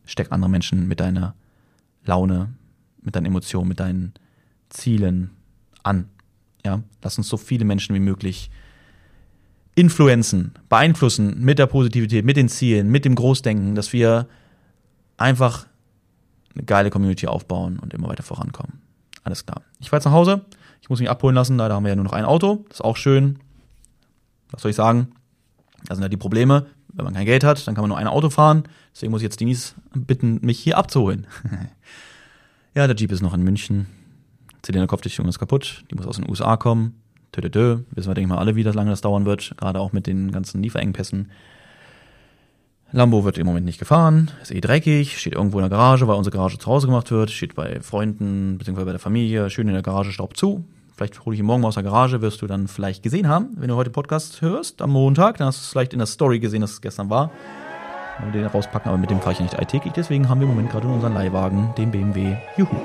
steck 0.06 0.32
andere 0.32 0.49
Menschen 0.49 0.88
mit 0.88 0.99
deiner 0.99 1.36
Laune, 2.06 2.49
mit 3.01 3.15
deinen 3.15 3.27
Emotionen, 3.27 3.69
mit 3.69 3.80
deinen 3.80 4.13
Zielen 4.69 5.32
an. 5.84 6.10
Ja, 6.65 6.82
lass 7.01 7.17
uns 7.17 7.30
so 7.30 7.38
viele 7.38 7.63
Menschen 7.63 7.95
wie 7.95 7.99
möglich 7.99 8.49
influenzen, 9.75 10.53
beeinflussen 10.69 11.39
mit 11.39 11.60
der 11.60 11.67
Positivität, 11.67 12.25
mit 12.25 12.36
den 12.36 12.49
Zielen, 12.49 12.89
mit 12.89 13.06
dem 13.06 13.15
Großdenken, 13.15 13.75
dass 13.75 13.93
wir 13.93 14.27
einfach 15.17 15.67
eine 16.58 16.65
geile 16.65 16.89
Community 16.89 17.28
aufbauen 17.28 17.80
und 17.80 17.93
immer 17.93 18.10
weiter 18.10 18.24
vorankommen. 18.24 18.82
Alles 19.24 19.46
klar. 19.46 19.62
Ich 19.80 19.89
fahre 19.89 20.00
jetzt 20.00 20.06
nach 20.06 20.13
Hause. 20.13 20.46
Ich 20.82 20.89
muss 20.89 21.00
mich 21.00 21.10
abholen 21.10 21.36
lassen. 21.36 21.58
Leider 21.58 21.76
haben 21.76 21.84
wir 21.84 21.89
ja 21.89 21.96
nur 21.96 22.06
noch 22.06 22.13
ein 22.13 22.26
Auto. 22.26 22.65
Das 22.70 22.78
ist 22.78 22.86
auch 22.86 22.98
schön. 22.98 23.39
Was 24.52 24.62
soll 24.62 24.72
ich 24.72 24.78
sagen? 24.78 25.10
Das 25.86 25.98
sind 25.98 26.04
ja 26.04 26.10
die 26.10 26.17
Probleme. 26.17 26.67
Wenn 26.93 27.06
man 27.06 27.13
kein 27.13 27.26
Geld 27.26 27.43
hat, 27.43 27.67
dann 27.67 27.76
kann 27.76 27.84
man 27.84 27.89
nur 27.89 27.98
ein 27.98 28.08
Auto 28.08 28.30
fahren. 28.30 28.63
Deswegen 28.93 29.12
muss 29.12 29.22
ich 29.22 29.26
jetzt 29.26 29.39
Denise 29.39 29.76
bitten, 29.93 30.39
mich 30.41 30.60
hier 30.60 30.78
abzuholen. 30.78 31.28
ja, 32.74 32.88
der 32.88 32.96
Jeep 32.96 33.12
ist 33.12 33.22
noch 33.22 33.34
in 33.34 33.43
München. 33.43 33.88
Zylinderkopfdichtung 34.63 35.28
ist 35.28 35.39
kaputt. 35.39 35.84
Die 35.91 35.96
muss 35.96 36.08
aus 36.08 36.15
den 36.15 36.30
USA 36.30 36.58
kommen. 36.58 37.00
Tötötö. 37.32 37.80
Wissen 37.91 38.10
wir, 38.10 38.15
denke 38.15 38.28
ich 38.28 38.30
mal, 38.30 38.39
alle, 38.39 38.56
wie 38.56 38.63
das 38.63 38.76
lange 38.76 38.89
das 38.89 39.02
dauern 39.02 39.26
wird. 39.26 39.56
Gerade 39.58 39.80
auch 39.80 39.93
mit 39.93 40.08
den 40.08 40.32
ganzen 40.32 40.63
Lieferengpässen. 40.63 41.30
Lambo 42.91 43.26
wird 43.26 43.38
im 43.38 43.45
Moment 43.45 43.65
nicht 43.65 43.80
gefahren, 43.80 44.32
ist 44.41 44.52
eh 44.52 44.62
dreckig, 44.62 45.19
steht 45.19 45.34
irgendwo 45.34 45.60
in 45.60 45.63
der 45.63 45.69
Garage, 45.69 46.08
weil 46.08 46.15
unsere 46.15 46.36
Garage 46.36 46.58
zu 46.58 46.67
Hause 46.67 46.88
gemacht 46.88 47.12
wird, 47.12 47.32
steht 47.32 47.54
bei 47.54 47.82
Freunden 47.82 48.58
bzw. 48.58 48.86
bei 48.86 48.91
der 48.91 49.00
Familie, 49.00 49.50
schön 49.50 49.67
in 49.67 49.73
der 49.73 49.84
Garage, 49.84 50.12
Staub 50.12 50.38
zu. 50.38 50.63
Vielleicht 50.95 51.26
hole 51.26 51.36
ich 51.36 51.39
ihn 51.39 51.45
morgen 51.45 51.62
mal 51.62 51.67
aus 51.67 51.76
der 51.76 51.84
Garage, 51.84 52.21
wirst 52.21 52.41
du 52.41 52.47
dann 52.47 52.67
vielleicht 52.67 53.04
gesehen 53.04 53.28
haben, 53.28 53.50
wenn 53.58 53.67
du 53.67 53.76
heute 53.76 53.91
Podcast 53.91 54.41
hörst, 54.41 54.82
am 54.82 54.91
Montag. 54.91 55.38
Dann 55.38 55.47
hast 55.47 55.60
du 55.60 55.62
es 55.63 55.69
vielleicht 55.69 55.93
in 55.93 56.00
der 56.00 56.08
Story 56.08 56.39
gesehen, 56.39 56.62
dass 56.62 56.71
es 56.71 56.82
gestern 56.82 57.10
war. 57.10 57.30
Wenn 58.19 58.34
wir 58.34 58.41
den 58.41 58.50
rauspacken, 58.50 58.89
aber 58.89 58.97
mit 58.97 59.12
dem 59.12 59.19
fahre 59.19 59.34
ich 59.34 59.39
ja 59.39 59.43
nicht 59.43 59.60
alltäglich. 59.60 59.93
Deswegen 59.93 60.28
haben 60.28 60.39
wir 60.39 60.47
im 60.47 60.56
Moment 60.56 60.71
gerade 60.71 60.88
unseren 60.88 61.13
Leihwagen, 61.13 61.76
den 61.78 61.91
BMW. 61.91 62.36
Juhu. 62.58 62.76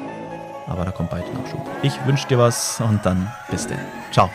Aber 0.67 0.85
da 0.85 0.91
kommt 0.91 1.11
bald 1.11 1.25
Nachschub. 1.33 1.61
Ich 1.83 1.95
wünsche 2.07 2.29
dir 2.29 2.39
was 2.39 2.81
und 2.81 3.05
dann 3.05 3.33
bis 3.51 3.67
denn. 3.67 3.79
Ciao. 4.11 4.29